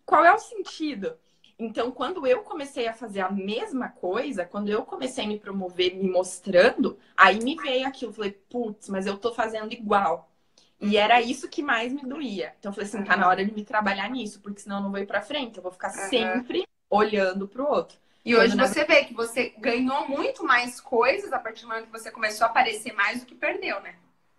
Qual 0.06 0.26
é 0.26 0.34
o 0.34 0.40
sentido? 0.40 1.18
Então, 1.58 1.92
quando 1.92 2.26
eu 2.26 2.42
comecei 2.42 2.88
a 2.88 2.94
fazer 2.94 3.22
a 3.22 3.30
mesma 3.30 3.90
coisa, 3.90 4.46
quando 4.46 4.70
eu 4.70 4.84
comecei 4.84 5.24
a 5.24 5.28
me 5.28 5.40
promover, 5.40 5.96
me 5.96 6.10
mostrando, 6.10 6.98
aí 7.16 7.40
me 7.40 7.56
veio 7.56 7.88
aquilo. 7.88 8.12
Falei, 8.12 8.32
putz, 8.32 8.90
mas 8.90 9.06
eu 9.06 9.16
tô 9.18 9.32
fazendo 9.32 9.72
igual. 9.72 10.32
E 10.80 10.98
era 10.98 11.22
isso 11.22 11.48
que 11.48 11.62
mais 11.62 11.94
me 11.94 12.02
doía. 12.02 12.56
Então 12.58 12.72
eu 12.72 12.74
falei 12.74 12.90
assim, 12.90 13.04
tá 13.04 13.16
na 13.16 13.28
hora 13.28 13.46
de 13.46 13.54
me 13.54 13.64
trabalhar 13.64 14.10
nisso, 14.10 14.42
porque 14.42 14.60
senão 14.60 14.78
eu 14.78 14.84
não 14.84 14.92
vou 14.92 15.00
ir 15.00 15.06
pra 15.06 15.22
frente. 15.22 15.58
Eu 15.58 15.64
vou 15.64 15.72
ficar 15.72 15.90
uhum. 15.90 16.10
sempre 16.10 16.68
olhando 16.90 17.48
pro 17.48 17.70
outro. 17.70 18.00
E 18.24 18.36
hoje 18.36 18.56
Quando 18.56 18.68
você 18.68 18.82
na... 18.82 18.86
vê 18.86 19.06
que 19.06 19.14
você 19.14 19.54
ganhou 19.58 20.08
muito 20.08 20.44
mais 20.44 20.80
coisas 20.80 21.34
a 21.34 21.40
partir 21.40 21.64
do 21.64 21.70
momento 21.70 21.86
que 21.86 21.92
você 21.92 22.12
começou 22.12 22.46
a 22.46 22.50
aparecer 22.50 22.94
mais 22.94 23.20
do 23.20 23.26
que 23.26 23.36
perdeu, 23.36 23.82
né? 23.82 23.96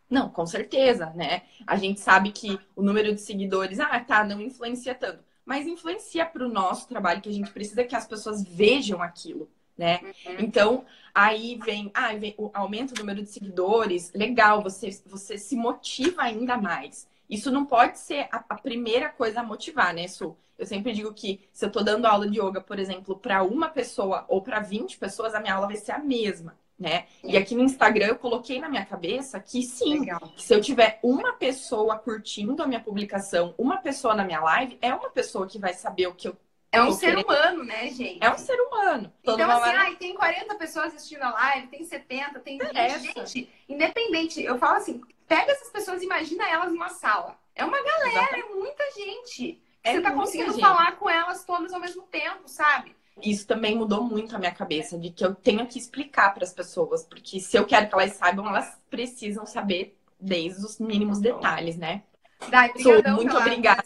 Não, 0.09 0.29
com 0.29 0.47
certeza, 0.47 1.07
né? 1.17 1.43
A 1.67 1.77
gente 1.77 2.01
sabe 2.01 2.31
que 2.31 2.61
o 2.77 2.83
número 2.83 3.15
de 3.15 3.21
seguidores, 3.21 3.81
ah, 3.81 3.99
tá, 4.01 4.23
não 4.23 4.41
influencia 4.41 4.95
tanto. 4.95 5.25
Mas 5.45 5.67
influencia 5.67 6.25
para 6.25 6.45
o 6.45 6.49
nosso 6.49 6.87
trabalho, 6.87 7.21
que 7.21 7.29
a 7.29 7.33
gente 7.33 7.51
precisa 7.51 7.83
que 7.83 7.97
as 7.97 8.07
pessoas 8.07 8.45
vejam 8.45 9.03
aquilo 9.03 9.51
né? 9.77 10.01
Uhum. 10.27 10.37
Então, 10.39 10.85
aí 11.15 11.59
vem, 11.65 11.91
ah, 11.95 12.15
vem 12.15 12.35
o 12.39 12.51
aumento 12.55 12.95
do 12.95 13.01
número 13.01 13.23
de 13.23 13.29
seguidores, 13.29 14.13
legal, 14.15 14.63
você, 14.63 14.91
você 15.07 15.39
se 15.39 15.57
motiva 15.57 16.23
ainda 16.23 16.57
mais. 16.57 17.09
Isso 17.29 17.51
não 17.51 17.65
pode 17.65 17.99
ser 17.99 18.29
a, 18.31 18.45
a 18.49 18.55
primeira 18.57 19.09
coisa 19.09 19.41
a 19.41 19.43
motivar, 19.43 19.95
né, 19.95 20.07
Su? 20.07 20.37
Eu 20.63 20.67
sempre 20.67 20.93
digo 20.93 21.13
que 21.13 21.41
se 21.53 21.65
eu 21.65 21.73
tô 21.73 21.83
dando 21.83 22.07
aula 22.07 22.29
de 22.29 22.41
yoga, 22.41 22.61
por 22.61 22.79
exemplo, 22.79 23.17
para 23.17 23.43
uma 23.43 23.69
pessoa 23.69 24.25
ou 24.29 24.41
para 24.41 24.61
20 24.61 24.97
pessoas, 24.97 25.35
a 25.35 25.41
minha 25.41 25.57
aula 25.57 25.67
vai 25.67 25.75
ser 25.75 25.91
a 25.91 25.99
mesma, 25.99 26.57
né? 26.79 27.07
E 27.25 27.37
aqui 27.37 27.57
no 27.57 27.65
Instagram 27.65 28.07
eu 28.07 28.15
coloquei 28.17 28.61
na 28.61 28.69
minha 28.69 28.87
cabeça 28.87 29.41
que 29.41 29.61
sim, 29.65 30.05
que 30.37 30.43
se 30.45 30.55
eu 30.55 30.61
tiver 30.61 31.01
uma 31.03 31.33
pessoa 31.33 31.99
curtindo 31.99 32.63
a 32.63 32.67
minha 32.69 32.79
publicação, 32.79 33.57
uma 33.59 33.79
pessoa 33.79 34.15
na 34.15 34.23
minha 34.23 34.41
live, 34.41 34.79
é 34.81 34.95
uma 34.95 35.11
pessoa 35.11 35.49
que 35.49 35.59
vai 35.59 35.75
saber 35.75 36.07
o 36.07 36.15
que 36.15 36.29
eu 36.29 36.37
é 36.71 36.81
um 36.81 36.93
ser 36.93 37.19
humano, 37.19 37.65
né, 37.65 37.89
gente? 37.89 38.19
É 38.23 38.31
um 38.31 38.39
ser 38.39 38.59
humano. 38.59 39.13
então, 39.21 39.51
assim, 39.51 39.71
ai, 39.77 39.97
tem 39.97 40.15
40 40.15 40.55
pessoas 40.55 40.95
assistindo 40.95 41.23
a 41.23 41.31
live, 41.31 41.67
tem 41.67 41.85
70, 41.85 42.39
tem 42.39 42.57
20. 42.57 43.01
Gente, 43.01 43.53
independente, 43.69 44.43
eu 44.43 44.57
falo 44.59 44.77
assim, 44.77 45.03
pega 45.27 45.51
essas 45.51 45.71
pessoas 45.71 46.01
e 46.01 46.05
imagina 46.05 46.49
elas 46.49 46.73
numa 46.73 46.89
sala. 46.89 47.37
É 47.53 47.65
uma 47.65 47.83
galera, 47.83 48.09
Exatamente. 48.11 48.47
é 48.47 48.55
muita 48.55 48.91
gente. 48.93 49.63
É 49.85 49.95
Você 49.95 50.01
tá 50.01 50.13
conseguindo 50.13 50.53
gente. 50.53 50.61
falar 50.61 50.93
com 50.97 51.11
elas 51.11 51.45
todas 51.45 51.73
ao 51.73 51.81
mesmo 51.81 52.03
tempo, 52.03 52.47
sabe? 52.47 52.95
Isso 53.23 53.47
também 53.47 53.77
mudou 53.77 54.03
muito 54.03 54.35
a 54.35 54.39
minha 54.39 54.55
cabeça, 54.55 54.99
de 54.99 55.11
que 55.11 55.25
eu 55.25 55.35
tenho 55.35 55.67
que 55.67 55.79
explicar 55.79 56.33
para 56.33 56.45
as 56.45 56.53
pessoas, 56.53 57.05
porque 57.05 57.41
se 57.41 57.57
eu 57.57 57.67
quero 57.67 57.89
que 57.89 57.95
elas 57.95 58.13
saibam, 58.13 58.49
elas 58.49 58.81
precisam 58.89 59.45
saber 59.45 59.99
desde 60.19 60.65
os 60.65 60.79
mínimos 60.79 61.19
detalhes, 61.21 61.77
né? 61.77 62.05
Dai, 62.49 62.73
muito 63.15 63.37
obrigada. 63.37 63.85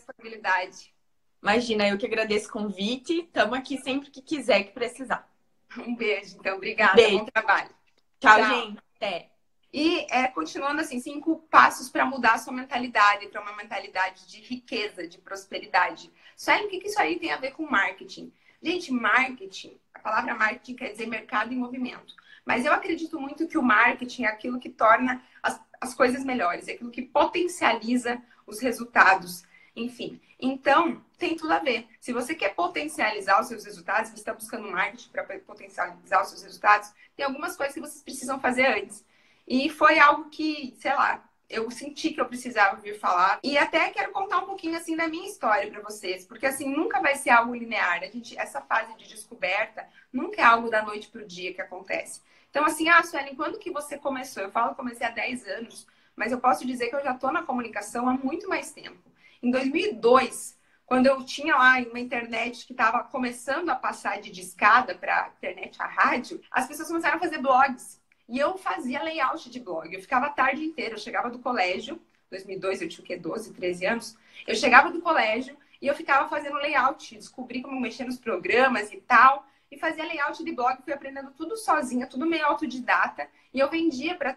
Imagina, 1.43 1.89
eu 1.89 1.99
que 1.99 2.07
agradeço 2.07 2.49
o 2.49 2.53
convite. 2.53 3.21
Estamos 3.21 3.59
aqui 3.59 3.79
sempre 3.79 4.11
que 4.11 4.23
quiser, 4.23 4.65
que 4.65 4.73
precisar. 4.73 5.29
Um 5.79 5.95
beijo, 5.95 6.37
então. 6.39 6.57
Obrigada. 6.57 6.95
Beijo. 6.95 7.19
Bom 7.19 7.25
trabalho. 7.27 7.71
Tchau, 8.19 8.39
Tchau. 8.39 8.49
gente. 8.49 8.79
Até. 8.97 9.36
E 9.73 10.07
é, 10.11 10.27
continuando 10.29 10.81
assim, 10.81 11.01
cinco 11.01 11.39
passos 11.51 11.89
para 11.89 12.07
mudar 12.07 12.35
a 12.35 12.39
sua 12.39 12.53
mentalidade, 12.53 13.29
para 13.29 13.43
uma 13.43 13.57
mentalidade 13.57 14.27
de 14.29 14.41
riqueza, 14.41 15.07
de 15.07 15.19
prosperidade. 15.19 16.11
Sabe 16.37 16.65
o 16.65 16.69
que, 16.69 16.79
que 16.79 16.89
isso 16.89 17.01
aí 17.01 17.19
tem 17.19 17.33
a 17.33 17.37
ver 17.37 17.53
com 17.53 17.69
marketing? 17.69 18.33
Gente, 18.63 18.93
marketing, 18.93 19.79
a 19.93 19.99
palavra 19.99 20.35
marketing 20.35 20.77
quer 20.77 20.91
dizer 20.91 21.07
mercado 21.07 21.53
em 21.53 21.59
movimento. 21.59 22.15
Mas 22.45 22.65
eu 22.65 22.73
acredito 22.73 23.19
muito 23.21 23.49
que 23.49 23.59
o 23.59 23.63
marketing 23.63 24.25
é 24.25 24.29
aquilo 24.29 24.61
que 24.61 24.71
torna 24.71 25.23
as, 25.43 25.61
as 25.81 25.95
coisas 25.95 26.25
melhores, 26.25 26.69
é 26.69 26.73
aquilo 26.73 26.91
que 26.91 27.03
potencializa 27.03 28.23
os 28.47 28.61
resultados. 28.61 29.45
Enfim, 29.75 30.21
então 30.41 31.05
tem 31.19 31.37
tudo 31.37 31.53
a 31.53 31.59
ver. 31.59 31.89
Se 32.01 32.13
você 32.13 32.35
quer 32.35 32.55
potencializar 32.55 33.41
os 33.41 33.49
seus 33.49 33.65
resultados, 33.65 34.11
você 34.11 34.17
está 34.17 34.33
buscando 34.33 34.71
marketing 34.71 35.11
para 35.11 35.25
potencializar 35.41 36.23
os 36.23 36.29
seus 36.29 36.43
resultados, 36.43 36.93
tem 37.17 37.27
algumas 37.27 37.57
coisas 37.57 37.75
que 37.75 37.81
vocês 37.81 38.03
precisam 38.03 38.41
fazer 38.41 38.67
antes. 38.67 39.05
E 39.47 39.71
foi 39.71 39.99
algo 39.99 40.29
que, 40.29 40.75
sei 40.81 40.93
lá, 40.95 41.25
eu 41.49 41.71
senti 41.71 42.11
que 42.11 42.21
eu 42.21 42.27
precisava 42.27 42.77
vir 42.77 42.99
falar. 42.99 43.39
E 43.43 43.57
até 43.57 43.91
quero 43.91 44.13
contar 44.13 44.39
um 44.39 44.47
pouquinho 44.47 44.77
assim 44.77 44.97
da 44.97 45.07
minha 45.07 45.29
história 45.29 45.71
para 45.71 45.81
vocês, 45.81 46.25
porque 46.25 46.47
assim 46.47 46.69
nunca 46.69 47.01
vai 47.01 47.15
ser 47.15 47.31
algo 47.31 47.55
linear. 47.55 48.03
A 48.03 48.07
gente 48.07 48.37
essa 48.37 48.61
fase 48.61 48.95
de 48.97 49.07
descoberta 49.09 49.87
nunca 50.13 50.41
é 50.41 50.45
algo 50.45 50.69
da 50.71 50.83
noite 50.83 51.09
pro 51.09 51.27
dia 51.27 51.55
que 51.55 51.61
acontece. 51.61 52.21
Então 52.51 52.65
assim, 52.65 52.89
ah, 52.89 53.03
Suelen, 53.03 53.37
quando 53.37 53.59
que 53.59 53.71
você 53.71 53.99
começou? 53.99 54.43
Eu 54.43 54.51
falo 54.51 54.75
comecei 54.75 55.07
há 55.07 55.11
10 55.11 55.47
anos, 55.47 55.87
mas 56.17 56.33
eu 56.33 56.41
posso 56.41 56.67
dizer 56.67 56.89
que 56.89 56.97
eu 56.97 57.05
já 57.05 57.13
estou 57.13 57.33
na 57.33 57.43
comunicação 57.43 58.09
há 58.09 58.15
muito 58.15 58.49
mais 58.49 58.73
tempo. 58.73 58.99
Em 59.43 59.51
2002, 59.51 60.57
quando 60.87 61.07
eu 61.07 61.23
tinha 61.25 61.55
lá 61.57 61.79
uma 61.81 62.01
internet 62.01 62.67
que 62.67 62.73
estava 62.73 63.05
começando 63.05 63.69
a 63.71 63.77
passar 63.77 64.21
de 64.21 64.31
discada 64.31 64.95
para 64.95 65.31
internet 65.37 65.81
a 65.83 65.87
rádio, 65.87 66.41
as 66.51 66.67
pessoas 66.67 66.89
começaram 66.89 67.17
a 67.17 67.21
fazer 67.21 67.39
blogs. 67.39 68.01
E 68.29 68.39
eu 68.39 68.57
fazia 68.59 69.03
layout 69.03 69.49
de 69.49 69.61
blog. 69.61 69.93
Eu 69.93 70.01
ficava 70.01 70.27
a 70.27 70.31
tarde 70.31 70.65
inteira. 70.65 70.95
Eu 70.95 70.99
chegava 70.99 71.31
do 71.31 71.39
colégio, 71.39 72.01
2002 72.31 72.83
eu 72.83 72.89
tinha 72.89 73.05
o 73.05 73.07
quê? 73.07 73.17
12, 73.17 73.53
13 73.53 73.87
anos. 73.87 74.19
Eu 74.47 74.55
chegava 74.55 74.91
do 74.91 75.01
colégio 75.01 75.57
e 75.81 75.87
eu 75.87 75.95
ficava 75.95 76.29
fazendo 76.29 76.57
layout. 76.57 77.15
Descobri 77.15 77.63
como 77.63 77.81
mexer 77.81 78.05
nos 78.05 78.19
programas 78.19 78.93
e 78.93 78.97
tal. 78.99 79.47
E 79.71 79.79
fazia 79.79 80.05
layout 80.05 80.45
de 80.45 80.53
blog. 80.53 80.83
Fui 80.83 80.93
aprendendo 80.93 81.31
tudo 81.33 81.57
sozinha, 81.57 82.07
tudo 82.07 82.27
meio 82.27 82.47
autodidata. 82.47 83.29
E 83.55 83.61
eu 83.61 83.71
vendia 83.71 84.17
para 84.17 84.37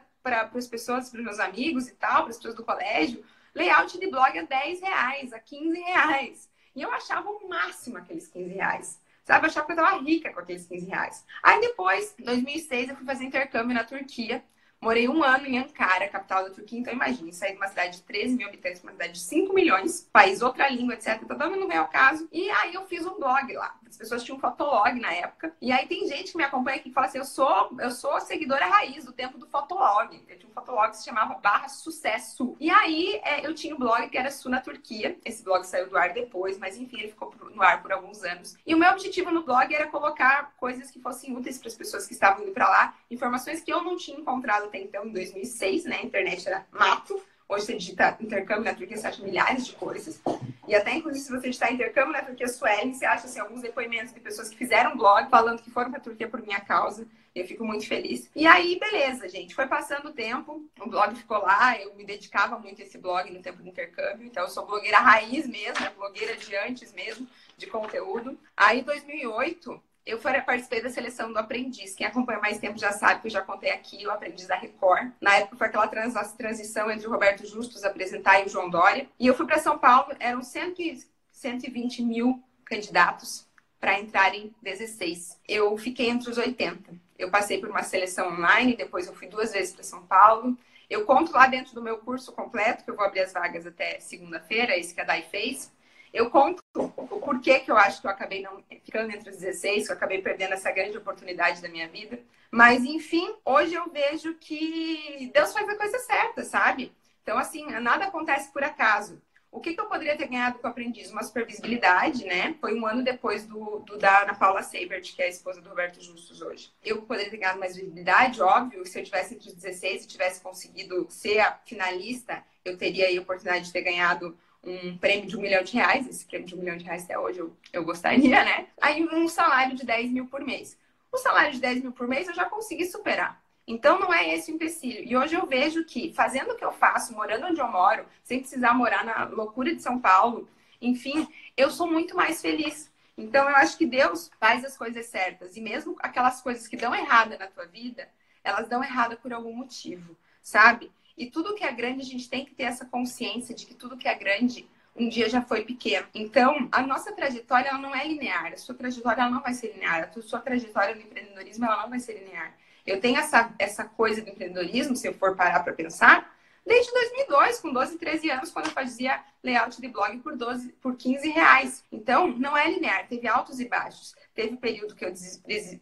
as 0.54 0.67
pessoas, 0.67 1.10
para 1.10 1.19
os 1.19 1.25
meus 1.25 1.39
amigos 1.39 1.88
e 1.88 1.95
tal, 1.95 2.23
para 2.23 2.30
as 2.30 2.38
pessoas 2.38 2.56
do 2.56 2.63
colégio, 2.63 3.23
layout 3.56 3.99
de 3.99 4.08
blog 4.08 4.38
a 4.38 4.43
10 4.43 4.82
reais, 4.82 5.34
a 5.34 5.39
15 5.39 5.80
reais. 5.80 6.49
E 6.75 6.82
eu 6.82 6.91
achava 6.91 7.30
o 7.30 7.49
máximo 7.49 7.97
aqueles 7.97 8.28
15 8.28 8.54
reais. 8.54 9.02
Sabe, 9.29 9.45
eu 9.45 9.49
achava 9.51 9.67
que 9.67 9.73
eu 9.73 9.75
tava 9.75 10.01
rica 10.01 10.33
com 10.33 10.39
aqueles 10.39 10.65
15 10.65 10.87
reais. 10.87 11.23
Aí 11.43 11.61
depois, 11.61 12.15
em 12.17 12.23
2006, 12.23 12.89
eu 12.89 12.95
fui 12.95 13.05
fazer 13.05 13.25
intercâmbio 13.25 13.75
na 13.75 13.83
Turquia 13.83 14.43
Morei 14.81 15.09
um 15.09 15.21
ano 15.21 15.45
em 15.45 15.59
Ankara, 15.59 16.07
capital 16.07 16.45
da 16.45 16.51
Turquia. 16.51 16.79
Então, 16.79 16.93
imagine, 16.93 17.33
sair 17.33 17.51
de 17.51 17.57
uma 17.57 17.67
cidade 17.67 17.97
de 17.97 18.03
13 18.03 18.37
mil 18.37 18.47
habitantes 18.47 18.79
para 18.79 18.87
uma 18.87 18.93
cidade 18.93 19.13
de 19.13 19.19
5 19.19 19.53
milhões, 19.53 20.09
país, 20.11 20.41
outra 20.41 20.69
língua, 20.69 20.93
etc. 20.93 21.19
Então, 21.21 21.37
não 21.37 21.67
vem 21.67 21.77
ao 21.77 21.89
caso. 21.89 22.29
E 22.31 22.49
aí, 22.49 22.73
eu 22.73 22.85
fiz 22.87 23.05
um 23.05 23.19
blog 23.19 23.51
lá. 23.53 23.77
As 23.89 23.97
pessoas 23.97 24.23
tinham 24.23 24.39
fotolog 24.39 24.99
na 24.99 25.12
época. 25.13 25.54
E 25.62 25.71
aí, 25.71 25.88
tem 25.88 26.08
gente 26.08 26.32
que 26.32 26.38
me 26.38 26.43
acompanha 26.43 26.78
aqui 26.78 26.89
e 26.89 26.93
fala 26.93 27.08
assim: 27.08 27.17
eu 27.17 27.25
sou, 27.25 27.75
eu 27.80 27.91
sou 27.91 28.19
seguidora 28.21 28.65
raiz 28.65 29.06
do 29.06 29.12
tempo 29.12 29.38
do 29.38 29.47
fotolog. 29.47 30.23
Eu 30.28 30.38
tinha 30.38 30.49
um 30.49 30.54
fotolog 30.54 30.89
que 30.91 30.97
se 30.97 31.06
chamava 31.06 31.36
Barra 31.36 31.67
Sucesso. 31.67 32.56
E 32.60 32.69
aí, 32.69 33.19
é, 33.23 33.45
eu 33.45 33.54
tinha 33.54 33.75
um 33.75 33.80
blog 33.80 34.08
que 34.10 34.17
era 34.17 34.32
Su 34.32 34.49
na 34.49 34.62
Turquia. 34.62 35.17
Esse 35.25 35.43
blog 35.43 35.63
saiu 35.63 35.89
do 35.89 35.97
ar 35.97 36.13
depois, 36.13 36.58
mas 36.58 36.78
enfim, 36.78 36.99
ele 36.99 37.10
ficou 37.10 37.34
no 37.54 37.62
ar 37.62 37.82
por 37.82 37.91
alguns 37.91 38.23
anos. 38.23 38.56
E 38.65 38.73
o 38.73 38.78
meu 38.78 38.91
objetivo 38.91 39.32
no 39.32 39.43
blog 39.43 39.73
era 39.73 39.88
colocar 39.88 40.54
coisas 40.58 40.91
que 40.91 40.99
fossem 40.99 41.36
úteis 41.36 41.58
para 41.58 41.67
as 41.67 41.75
pessoas 41.75 42.06
que 42.06 42.13
estavam 42.13 42.43
indo 42.43 42.52
para 42.52 42.69
lá, 42.69 42.95
informações 43.10 43.62
que 43.62 43.71
eu 43.71 43.84
não 43.84 43.97
tinha 43.97 44.19
encontrado 44.19 44.65
até 44.65 44.80
então, 44.80 45.06
em 45.06 45.12
2006, 45.12 45.86
né? 45.86 45.97
A 45.97 46.06
internet 46.06 46.47
era 46.47 46.65
mato. 46.71 47.21
Hoje 47.51 47.65
você 47.65 47.75
digita 47.75 48.15
intercâmbio 48.21 48.65
na 48.65 48.75
Turquia, 48.75 48.95
você 48.95 49.07
acha 49.07 49.23
milhares 49.23 49.65
de 49.65 49.73
coisas. 49.73 50.21
E 50.67 50.75
até, 50.75 50.93
inclusive, 50.93 51.25
se 51.25 51.31
você 51.31 51.47
digitar 51.47 51.73
intercâmbio 51.73 52.13
na 52.13 52.21
Turquia 52.21 52.47
Suelen, 52.47 52.93
você 52.93 53.07
acha 53.07 53.25
assim, 53.25 53.39
alguns 53.39 53.63
depoimentos 53.63 54.13
de 54.13 54.19
pessoas 54.19 54.49
que 54.49 54.55
fizeram 54.55 54.95
blog 54.95 55.27
falando 55.31 55.59
que 55.59 55.71
foram 55.71 55.89
para 55.89 55.99
a 55.99 56.03
Turquia 56.03 56.27
por 56.27 56.43
minha 56.43 56.59
causa. 56.59 57.07
Eu 57.33 57.47
fico 57.47 57.65
muito 57.65 57.88
feliz. 57.88 58.29
E 58.35 58.45
aí, 58.45 58.77
beleza, 58.79 59.27
gente. 59.27 59.55
Foi 59.55 59.65
passando 59.65 60.09
o 60.09 60.13
tempo, 60.13 60.63
o 60.79 60.88
blog 60.88 61.15
ficou 61.15 61.39
lá, 61.39 61.75
eu 61.81 61.95
me 61.95 62.05
dedicava 62.05 62.59
muito 62.59 62.83
a 62.83 62.85
esse 62.85 62.99
blog 62.99 63.31
no 63.31 63.41
tempo 63.41 63.63
do 63.63 63.67
intercâmbio. 63.67 64.27
Então, 64.27 64.43
eu 64.43 64.49
sou 64.49 64.67
blogueira 64.67 64.99
raiz 64.99 65.47
mesmo, 65.47 65.83
né? 65.83 65.91
blogueira 65.97 66.35
de 66.35 66.55
antes 66.55 66.93
mesmo, 66.93 67.27
de 67.57 67.65
conteúdo. 67.65 68.38
Aí, 68.55 68.81
em 68.81 68.83
2008, 68.83 69.81
eu 70.09 70.19
participei 70.19 70.81
da 70.81 70.89
seleção 70.89 71.31
do 71.31 71.37
aprendiz. 71.37 71.95
Quem 71.95 72.07
acompanha 72.07 72.39
mais 72.39 72.57
tempo 72.57 72.77
já 72.77 72.91
sabe 72.91 73.21
que 73.21 73.27
eu 73.27 73.31
já 73.31 73.41
contei 73.41 73.71
aqui 73.71 74.05
o 74.05 74.11
aprendiz 74.11 74.47
da 74.47 74.55
Record. 74.55 75.11
Na 75.21 75.35
época 75.35 75.57
foi 75.57 75.67
aquela 75.67 75.87
trans 75.87 76.13
transição 76.33 76.89
entre 76.89 77.07
o 77.07 77.11
Roberto 77.11 77.45
Justus 77.45 77.83
apresentar 77.83 78.41
e 78.41 78.45
o 78.45 78.49
João 78.49 78.69
Dória. 78.69 79.07
E 79.19 79.27
eu 79.27 79.33
fui 79.33 79.45
para 79.45 79.59
São 79.59 79.77
Paulo, 79.77 80.15
eram 80.19 80.41
100, 80.41 81.05
120 81.31 82.01
mil 82.03 82.43
candidatos 82.65 83.47
para 83.79 83.99
entrarem 83.99 84.53
16. 84.61 85.39
Eu 85.47 85.77
fiquei 85.77 86.09
entre 86.09 86.29
os 86.29 86.37
80. 86.37 86.91
Eu 87.17 87.29
passei 87.29 87.59
por 87.59 87.69
uma 87.69 87.83
seleção 87.83 88.33
online, 88.33 88.75
depois 88.75 89.07
eu 89.07 89.13
fui 89.13 89.27
duas 89.27 89.53
vezes 89.53 89.73
para 89.73 89.83
São 89.83 90.05
Paulo. 90.05 90.57
Eu 90.89 91.05
conto 91.05 91.31
lá 91.31 91.47
dentro 91.47 91.75
do 91.75 91.81
meu 91.81 91.99
curso 91.99 92.31
completo, 92.31 92.83
que 92.83 92.89
eu 92.89 92.95
vou 92.95 93.05
abrir 93.05 93.21
as 93.21 93.31
vagas 93.31 93.65
até 93.65 93.99
segunda-feira, 93.99 94.77
esse 94.77 94.93
que 94.93 95.01
a 95.01 95.03
Dai 95.03 95.21
fez. 95.21 95.71
Eu 96.13 96.29
conto 96.29 96.61
o 96.75 97.19
porquê 97.19 97.59
que 97.59 97.71
eu 97.71 97.77
acho 97.77 98.01
que 98.01 98.07
eu 98.07 98.11
acabei 98.11 98.41
não 98.41 98.63
ficando 98.83 99.11
entre 99.11 99.29
os 99.29 99.37
16, 99.37 99.85
que 99.85 99.91
eu 99.91 99.95
acabei 99.95 100.21
perdendo 100.21 100.53
essa 100.53 100.71
grande 100.71 100.97
oportunidade 100.97 101.61
da 101.61 101.69
minha 101.69 101.87
vida. 101.87 102.19
Mas, 102.51 102.83
enfim, 102.83 103.35
hoje 103.45 103.75
eu 103.75 103.89
vejo 103.91 104.33
que 104.35 105.29
Deus 105.33 105.53
faz 105.53 105.69
a 105.69 105.77
coisa 105.77 105.99
certa, 105.99 106.43
sabe? 106.43 106.91
Então, 107.21 107.37
assim, 107.37 107.65
nada 107.67 108.05
acontece 108.05 108.51
por 108.51 108.63
acaso. 108.63 109.21
O 109.51 109.59
que, 109.59 109.73
que 109.73 109.81
eu 109.81 109.87
poderia 109.87 110.15
ter 110.15 110.27
ganhado 110.27 110.59
com 110.59 110.67
o 110.67 110.69
aprendiz? 110.69 111.11
Uma 111.11 111.23
supervisibilidade, 111.23 112.23
né? 112.23 112.55
Foi 112.61 112.79
um 112.79 112.85
ano 112.85 113.03
depois 113.03 113.45
do, 113.45 113.79
do 113.79 113.97
da 113.97 114.21
Ana 114.21 114.35
Paula 114.35 114.61
Seibert, 114.61 115.15
que 115.15 115.21
é 115.21 115.25
a 115.25 115.29
esposa 115.29 115.59
do 115.59 115.69
Roberto 115.69 116.01
Justus 116.01 116.41
hoje. 116.41 116.71
Eu 116.83 117.01
poderia 117.01 117.31
ter 117.31 117.37
ganhado 117.37 117.59
mais 117.59 117.75
visibilidade, 117.75 118.41
óbvio. 118.41 118.85
Se 118.85 118.99
eu 118.99 119.03
tivesse 119.03 119.33
entre 119.33 119.49
os 119.49 119.55
16 119.55 120.03
e 120.03 120.07
tivesse 120.07 120.41
conseguido 120.41 121.07
ser 121.09 121.39
a 121.39 121.53
finalista, 121.65 122.43
eu 122.63 122.77
teria 122.77 123.07
aí 123.07 123.17
a 123.17 123.21
oportunidade 123.21 123.65
de 123.65 123.73
ter 123.73 123.81
ganhado 123.81 124.37
um 124.63 124.97
prêmio 124.97 125.27
de 125.27 125.37
um 125.37 125.41
milhão 125.41 125.63
de 125.63 125.73
reais, 125.73 126.07
esse 126.07 126.25
prêmio 126.25 126.47
de 126.47 126.55
um 126.55 126.59
milhão 126.59 126.77
de 126.77 126.85
reais 126.85 127.03
até 127.03 127.17
hoje 127.17 127.39
eu, 127.39 127.55
eu 127.71 127.83
gostaria, 127.83 128.43
né? 128.43 128.67
Aí 128.81 129.03
um 129.03 129.27
salário 129.27 129.75
de 129.75 129.85
10 129.85 130.11
mil 130.11 130.27
por 130.27 130.41
mês. 130.41 130.77
O 131.11 131.17
salário 131.17 131.53
de 131.53 131.59
10 131.59 131.81
mil 131.81 131.91
por 131.91 132.07
mês 132.07 132.27
eu 132.27 132.33
já 132.33 132.45
consegui 132.45 132.85
superar. 132.85 133.41
Então 133.65 133.99
não 133.99 134.13
é 134.13 134.33
esse 134.33 134.51
o 134.51 134.55
empecilho. 134.55 135.03
E 135.03 135.15
hoje 135.15 135.35
eu 135.35 135.45
vejo 135.45 135.85
que, 135.85 136.11
fazendo 136.13 136.51
o 136.51 136.55
que 136.55 136.65
eu 136.65 136.71
faço, 136.71 137.13
morando 137.13 137.45
onde 137.45 137.61
eu 137.61 137.67
moro, 137.67 138.05
sem 138.23 138.39
precisar 138.39 138.73
morar 138.73 139.05
na 139.05 139.25
loucura 139.25 139.75
de 139.75 139.81
São 139.81 139.99
Paulo, 139.99 140.49
enfim, 140.81 141.27
eu 141.55 141.69
sou 141.69 141.85
muito 141.85 142.15
mais 142.15 142.41
feliz. 142.41 142.91
Então 143.17 143.47
eu 143.49 143.55
acho 143.55 143.77
que 143.77 143.85
Deus 143.85 144.31
faz 144.39 144.65
as 144.65 144.77
coisas 144.77 145.05
certas. 145.05 145.55
E 145.55 145.61
mesmo 145.61 145.95
aquelas 145.99 146.41
coisas 146.41 146.67
que 146.67 146.77
dão 146.77 146.95
errada 146.95 147.37
na 147.37 147.47
tua 147.47 147.65
vida, 147.65 148.09
elas 148.43 148.67
dão 148.67 148.83
errada 148.83 149.15
por 149.17 149.31
algum 149.31 149.53
motivo, 149.53 150.17
sabe? 150.41 150.91
E 151.19 151.29
tudo 151.29 151.53
que 151.53 151.65
é 151.65 151.71
grande, 151.73 152.01
a 152.01 152.05
gente 152.05 152.29
tem 152.29 152.45
que 152.45 152.55
ter 152.55 152.63
essa 152.63 152.86
consciência 152.86 153.53
de 153.53 153.65
que 153.65 153.73
tudo 153.73 153.97
que 153.97 154.08
é 154.08 154.15
grande 154.15 154.65
um 154.95 155.10
dia 155.10 155.29
já 155.29 155.41
foi 155.41 155.65
pequeno. 155.65 156.08
Então, 156.15 156.69
a 156.71 156.82
nossa 156.82 157.12
trajetória 157.12 157.67
ela 157.67 157.77
não 157.77 157.93
é 157.93 158.08
linear. 158.08 158.53
A 158.53 158.58
sua 158.58 158.73
trajetória 158.73 159.21
ela 159.23 159.29
não 159.29 159.41
vai 159.41 159.53
ser 159.53 159.73
linear. 159.73 160.10
A 160.15 160.21
sua 160.21 160.39
trajetória 160.39 160.95
no 160.95 161.01
empreendedorismo 161.01 161.65
ela 161.65 161.82
não 161.82 161.89
vai 161.89 161.99
ser 161.99 162.13
linear. 162.13 162.55
Eu 162.88 163.01
tenho 163.01 163.19
essa, 163.19 163.53
essa 163.60 163.84
coisa 163.84 164.21
do 164.21 164.29
empreendedorismo, 164.29 164.95
se 164.95 165.10
eu 165.10 165.13
for 165.13 165.36
parar 165.36 165.60
para 165.62 165.73
pensar, 165.73 166.34
desde 166.65 166.89
2002, 166.93 167.60
com 167.60 167.73
12, 167.73 167.97
13 167.97 168.32
anos, 168.32 168.51
quando 168.51 168.67
eu 168.67 168.71
fazia 168.71 169.21
layout 169.43 169.82
de 169.82 169.89
blog 169.89 170.17
por, 170.19 170.38
12, 170.38 170.69
por 170.82 170.95
15 170.95 171.29
reais. 171.32 171.84
Então, 171.91 172.29
não 172.29 172.55
é 172.55 172.71
linear. 172.71 173.05
Teve 173.10 173.27
altos 173.27 173.60
e 173.60 173.67
baixos. 173.67 174.15
Teve 174.34 174.55
período 174.55 174.95
que 174.95 175.03
eu 175.03 175.13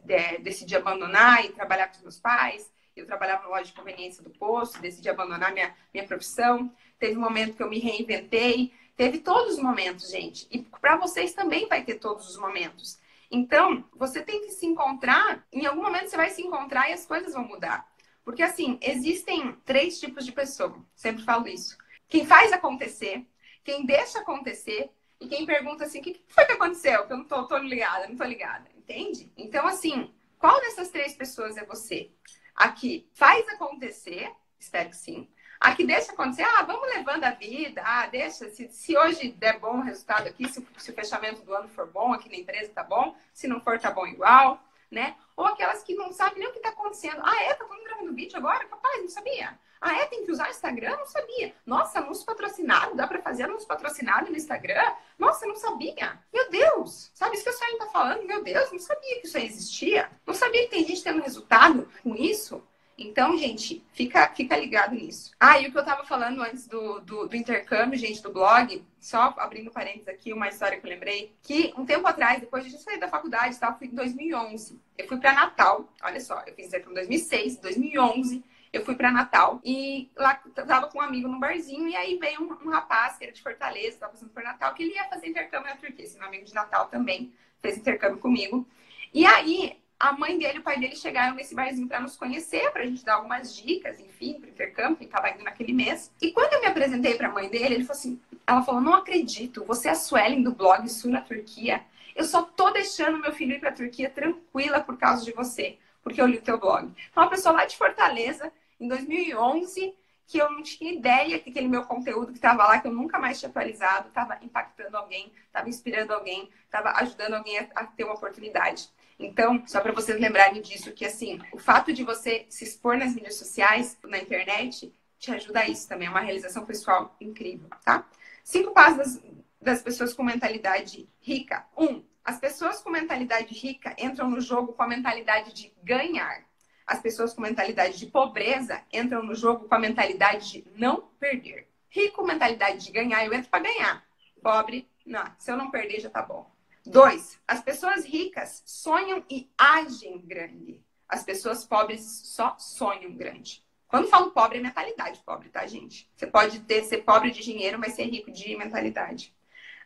é, 0.09 0.39
decidi 0.39 0.75
abandonar 0.75 1.45
e 1.45 1.49
trabalhar 1.49 1.89
com 1.89 1.97
os 1.97 2.01
meus 2.01 2.19
pais 2.19 2.75
eu 2.99 3.05
trabalhava 3.05 3.43
na 3.43 3.49
loja 3.49 3.65
de 3.65 3.73
conveniência 3.73 4.23
do 4.23 4.29
posto, 4.29 4.81
decidi 4.81 5.09
abandonar 5.09 5.53
minha, 5.53 5.75
minha 5.93 6.05
profissão. 6.05 6.71
Teve 6.99 7.17
um 7.17 7.21
momento 7.21 7.55
que 7.55 7.63
eu 7.63 7.69
me 7.69 7.79
reinventei. 7.79 8.73
Teve 8.95 9.19
todos 9.19 9.55
os 9.55 9.59
momentos, 9.61 10.09
gente. 10.09 10.47
E 10.51 10.59
para 10.63 10.97
vocês 10.97 11.33
também 11.33 11.67
vai 11.67 11.83
ter 11.83 11.95
todos 11.95 12.29
os 12.29 12.37
momentos. 12.37 12.99
Então, 13.29 13.83
você 13.95 14.21
tem 14.21 14.41
que 14.41 14.51
se 14.51 14.65
encontrar. 14.65 15.45
Em 15.51 15.65
algum 15.65 15.83
momento 15.83 16.09
você 16.09 16.17
vai 16.17 16.29
se 16.29 16.41
encontrar 16.41 16.89
e 16.89 16.93
as 16.93 17.05
coisas 17.05 17.33
vão 17.33 17.47
mudar. 17.47 17.87
Porque, 18.23 18.41
assim, 18.41 18.77
existem 18.81 19.53
três 19.63 19.99
tipos 19.99 20.25
de 20.25 20.31
pessoa. 20.31 20.83
Sempre 20.95 21.23
falo 21.23 21.47
isso. 21.47 21.77
Quem 22.09 22.25
faz 22.25 22.51
acontecer, 22.51 23.25
quem 23.63 23.85
deixa 23.85 24.19
acontecer 24.19 24.89
e 25.19 25.27
quem 25.27 25.45
pergunta 25.45 25.85
assim: 25.85 25.99
o 25.99 26.03
que 26.03 26.21
foi 26.27 26.45
que 26.45 26.53
aconteceu? 26.53 27.05
Que 27.05 27.13
eu 27.13 27.17
não 27.17 27.25
tô, 27.25 27.45
tô 27.47 27.57
ligada, 27.57 28.07
não 28.07 28.15
tô 28.15 28.23
ligada. 28.23 28.67
Entende? 28.75 29.31
Então, 29.37 29.67
assim, 29.67 30.11
qual 30.39 30.59
dessas 30.61 30.89
três 30.89 31.13
pessoas 31.13 31.57
é 31.57 31.65
você? 31.65 32.09
Aqui 32.57 33.07
faz 33.13 33.47
acontecer, 33.49 34.31
espero 34.59 34.89
que 34.89 34.95
sim. 34.95 35.29
Aqui 35.59 35.85
deixa 35.85 36.11
acontecer, 36.11 36.41
ah, 36.41 36.63
vamos 36.63 36.87
levando 36.89 37.23
a 37.23 37.31
vida, 37.31 37.83
ah, 37.85 38.07
deixa, 38.07 38.49
se, 38.49 38.67
se 38.69 38.97
hoje 38.97 39.31
der 39.31 39.59
bom 39.59 39.79
resultado 39.81 40.27
aqui, 40.27 40.47
se, 40.49 40.65
se, 40.77 40.91
o 40.91 40.93
fechamento 40.93 41.43
do 41.43 41.53
ano 41.53 41.69
for 41.69 41.85
bom, 41.85 42.13
aqui 42.13 42.27
na 42.29 42.37
empresa 42.37 42.71
tá 42.73 42.83
bom, 42.83 43.15
se 43.31 43.47
não 43.47 43.59
for, 43.61 43.79
tá 43.79 43.91
bom 43.91 44.07
igual, 44.07 44.59
né? 44.89 45.15
Ou 45.35 45.45
aquelas 45.45 45.83
que 45.83 45.93
não 45.93 46.11
sabem 46.11 46.39
nem 46.39 46.47
o 46.47 46.53
que 46.53 46.59
tá 46.59 46.69
acontecendo. 46.69 47.21
Ah, 47.23 47.43
é? 47.43 47.53
Tá 47.53 47.65
todo 47.65 47.83
gravando 47.83 48.13
vídeo 48.13 48.37
agora? 48.37 48.65
Capaz, 48.65 49.01
não 49.01 49.09
sabia. 49.09 49.59
Ah, 49.81 50.01
é? 50.01 50.05
Tem 50.07 50.25
que 50.25 50.31
usar 50.31 50.49
Instagram? 50.49 50.97
Não 50.97 51.05
sabia. 51.05 51.53
Nossa, 51.65 51.99
anúncio 51.99 52.25
patrocinado, 52.25 52.95
dá 52.95 53.07
para 53.07 53.21
fazer 53.21 53.43
anúncio 53.43 53.67
patrocinado 53.67 54.29
no 54.29 54.37
Instagram? 54.37 54.93
Nossa, 55.17 55.45
não 55.45 55.55
sabia. 55.55 56.19
Meu 56.33 56.49
Deus, 56.49 57.11
sabe 57.13 57.35
isso 57.35 57.43
que 57.43 57.49
a 57.49 57.53
Suelen 57.53 57.77
tá 57.77 57.87
falando? 57.87 58.25
Meu 58.25 58.43
Deus, 58.43 58.71
não 58.71 58.79
sabia 58.79 59.19
que 59.19 59.27
isso 59.27 59.37
aí 59.37 59.45
existia. 59.45 60.09
Não 60.25 60.33
sabia 60.33 60.63
que 60.63 60.69
tem 60.69 60.85
gente 60.85 61.03
tendo 61.03 61.21
resultado 61.21 61.87
com 62.03 62.15
isso. 62.15 62.63
Então, 62.97 63.37
gente, 63.37 63.85
fica, 63.93 64.27
fica 64.29 64.57
ligado 64.57 64.95
nisso. 64.95 65.31
Ah, 65.39 65.59
e 65.59 65.67
o 65.67 65.71
que 65.71 65.77
eu 65.77 65.85
tava 65.85 66.03
falando 66.03 66.41
antes 66.41 66.65
do, 66.65 66.99
do, 67.01 67.27
do, 67.27 67.35
intercâmbio, 67.35 67.99
gente, 67.99 68.23
do 68.23 68.33
blog, 68.33 68.83
só 68.99 69.35
abrindo 69.37 69.69
parênteses 69.69 70.07
aqui, 70.07 70.33
uma 70.33 70.47
história 70.47 70.79
que 70.79 70.85
eu 70.85 70.89
lembrei, 70.89 71.31
que 71.43 71.71
um 71.77 71.85
tempo 71.85 72.07
atrás, 72.07 72.39
depois 72.39 72.65
de 72.65 72.73
eu 72.73 72.79
sair 72.79 72.99
da 72.99 73.07
faculdade 73.07 73.59
tal, 73.59 73.77
fui 73.77 73.85
em 73.85 73.93
2011. 73.93 74.81
Eu 74.97 75.07
fui 75.07 75.17
para 75.17 75.33
Natal, 75.33 75.87
olha 76.01 76.19
só, 76.19 76.41
eu 76.47 76.55
fiz 76.55 76.67
intercâmbio 76.67 77.03
em 77.03 77.07
2006, 77.07 77.57
2011 77.57 78.43
eu 78.71 78.83
fui 78.83 78.95
para 78.95 79.11
Natal 79.11 79.59
e 79.63 80.09
lá 80.15 80.35
tava 80.35 80.87
com 80.87 80.99
um 80.99 81.01
amigo 81.01 81.27
num 81.27 81.39
barzinho 81.39 81.87
e 81.87 81.95
aí 81.95 82.17
veio 82.17 82.41
um, 82.41 82.67
um 82.67 82.71
rapaz 82.71 83.17
que 83.17 83.23
era 83.23 83.33
de 83.33 83.41
Fortaleza, 83.41 83.99
tava 83.99 84.13
passando 84.13 84.29
por 84.29 84.43
Natal, 84.43 84.73
que 84.73 84.83
ele 84.83 84.93
ia 84.93 85.05
fazer 85.05 85.27
intercâmbio 85.27 85.69
na 85.69 85.75
Turquia. 85.77 86.05
Esse 86.05 86.17
meu 86.17 86.27
amigo 86.27 86.45
de 86.45 86.53
Natal 86.53 86.87
também 86.87 87.33
fez 87.61 87.77
intercâmbio 87.77 88.19
comigo. 88.19 88.67
E 89.13 89.25
aí 89.25 89.77
a 89.99 90.11
mãe 90.11 90.37
dele 90.37 90.57
e 90.57 90.59
o 90.59 90.63
pai 90.63 90.79
dele 90.79 90.95
chegaram 90.95 91.35
nesse 91.35 91.55
barzinho 91.55 91.87
para 91.87 91.99
nos 91.99 92.15
conhecer, 92.15 92.71
para 92.71 92.83
a 92.83 92.85
gente 92.85 93.03
dar 93.03 93.15
algumas 93.15 93.55
dicas, 93.55 93.99
enfim, 93.99 94.39
para 94.39 94.49
intercâmbio, 94.49 94.97
que 94.97 95.05
estava 95.05 95.29
indo 95.29 95.43
naquele 95.43 95.73
mês. 95.73 96.11
E 96.21 96.31
quando 96.31 96.53
eu 96.53 96.61
me 96.61 96.67
apresentei 96.67 97.15
para 97.15 97.27
a 97.27 97.31
mãe 97.31 97.49
dele, 97.49 97.75
ele 97.75 97.83
falou 97.83 97.99
assim: 97.99 98.21
ela 98.45 98.61
falou, 98.61 98.81
não 98.81 98.93
acredito, 98.93 99.65
você 99.65 99.87
é 99.87 99.91
a 99.91 99.95
Suelen 99.95 100.43
do 100.43 100.53
blog 100.53 100.87
Sul 100.87 101.11
na 101.11 101.21
Turquia. 101.21 101.83
Eu 102.15 102.23
só 102.23 102.41
tô 102.41 102.71
deixando 102.71 103.19
meu 103.19 103.31
filho 103.31 103.53
ir 103.53 103.59
para 103.59 103.69
a 103.69 103.73
Turquia 103.73 104.09
tranquila 104.09 104.81
por 104.81 104.97
causa 104.97 105.23
de 105.23 105.31
você 105.31 105.77
porque 106.07 106.21
eu 106.21 106.25
li 106.25 106.37
o 106.37 106.41
teu 106.41 106.57
blog. 106.57 106.89
Então, 107.09 107.23
uma 107.23 107.29
pessoa 107.29 107.53
lá 107.53 107.65
de 107.65 107.75
Fortaleza, 107.75 108.51
em 108.79 108.87
2011, 108.87 109.93
que 110.25 110.37
eu 110.37 110.49
não 110.49 110.63
tinha 110.63 110.93
ideia 110.93 111.39
que 111.39 111.49
aquele 111.49 111.67
meu 111.67 111.83
conteúdo 111.83 112.31
que 112.31 112.37
estava 112.37 112.65
lá, 112.65 112.79
que 112.79 112.87
eu 112.87 112.91
nunca 112.91 113.19
mais 113.19 113.39
tinha 113.39 113.49
atualizado, 113.49 114.07
estava 114.07 114.37
impactando 114.41 114.95
alguém, 114.95 115.31
estava 115.45 115.67
inspirando 115.67 116.13
alguém, 116.13 116.49
estava 116.63 116.91
ajudando 117.01 117.33
alguém 117.33 117.59
a, 117.59 117.67
a, 117.75 117.85
ter 117.85 118.05
uma 118.05 118.13
oportunidade. 118.13 118.89
Então, 119.19 119.63
só 119.67 119.81
para 119.81 119.91
vocês 119.91 120.19
lembrarem 120.19 120.61
disso, 120.61 120.93
que 120.93 121.05
assim, 121.05 121.41
o 121.51 121.57
fato 121.57 121.91
de 121.91 122.03
você 122.03 122.45
se 122.49 122.63
expor 122.63 122.97
nas 122.97 123.13
mídias 123.13 123.35
sociais, 123.35 123.97
na 124.03 124.17
internet, 124.17 124.93
te 125.19 125.31
ajuda 125.31 125.61
a 125.61 125.67
isso 125.67 125.87
também. 125.87 126.07
É 126.07 126.11
uma 126.11 126.19
realização 126.21 126.65
pessoal 126.65 127.15
incrível, 127.19 127.69
tá? 127.83 128.05
Cinco 128.43 128.71
passos 128.71 128.97
das, 128.97 129.21
das 129.61 129.81
pessoas 129.81 130.13
com 130.13 130.23
mentalidade 130.23 131.09
rica. 131.19 131.65
Um, 131.75 132.03
as 132.27 132.37
pessoas 132.37 132.81
com 132.81 132.89
mentalidade 132.89 133.53
rica 133.53 133.95
entram 133.97 134.29
no 134.29 134.41
jogo 134.41 134.73
com 134.73 134.83
a 134.83 134.87
mentalidade 134.87 135.53
de 135.53 135.73
ganhar. 135.81 136.43
As 136.85 136.99
pessoas 136.99 137.33
com 137.33 137.41
mentalidade 137.41 137.97
de 137.97 138.05
pobreza 138.05 138.83
entram 138.91 139.23
no 139.23 139.33
jogo 139.33 139.65
com 139.65 139.73
a 139.73 139.79
mentalidade 139.79 140.51
de 140.51 140.67
não 140.75 141.03
perder. 141.17 141.69
Rico, 141.89 142.25
mentalidade 142.25 142.83
de 142.83 142.91
ganhar, 142.91 143.25
eu 143.25 143.33
entro 143.33 143.49
para 143.49 143.63
ganhar. 143.63 144.05
Pobre, 144.43 144.89
não, 145.05 145.23
se 145.39 145.49
eu 145.49 145.55
não 145.55 145.71
perder 145.71 146.01
já 146.01 146.09
tá 146.09 146.21
bom. 146.21 146.51
Dois, 146.85 147.39
as 147.47 147.61
pessoas 147.61 148.03
ricas 148.03 148.61
sonham 148.65 149.23
e 149.29 149.49
agem 149.57 150.19
grande. 150.19 150.83
As 151.07 151.23
pessoas 151.23 151.65
pobres 151.65 152.01
só 152.25 152.57
sonham 152.59 153.15
grande. 153.15 153.63
Quando 153.87 154.09
falo 154.09 154.31
pobre, 154.31 154.57
é 154.57 154.61
mentalidade 154.61 155.21
pobre, 155.25 155.47
tá, 155.47 155.65
gente? 155.65 156.11
Você 156.13 156.27
pode 156.27 156.59
ter, 156.59 156.83
ser 156.83 157.03
pobre 157.03 157.31
de 157.31 157.41
dinheiro, 157.41 157.79
mas 157.79 157.93
ser 157.93 158.03
rico 158.03 158.29
de 158.29 158.53
mentalidade. 158.57 159.33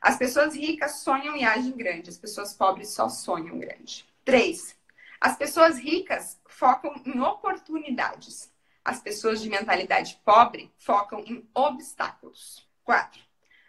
As 0.02 0.18
pessoas 0.18 0.56
ricas 0.56 1.02
sonham 1.02 1.38
e 1.38 1.44
agem 1.44 1.72
grande. 1.72 2.10
As 2.10 2.18
pessoas 2.18 2.54
pobres 2.54 2.90
só 2.90 3.08
sonham 3.08 3.60
grande. 3.60 4.06
Três, 4.26 4.76
as 5.20 5.38
pessoas 5.38 5.78
ricas 5.78 6.40
focam 6.48 7.00
em 7.06 7.20
oportunidades. 7.20 8.52
As 8.84 9.00
pessoas 9.00 9.40
de 9.40 9.50
mentalidade 9.50 10.20
pobre 10.26 10.74
focam 10.78 11.20
em 11.20 11.48
obstáculos. 11.54 12.68
Quatro, 12.84 13.22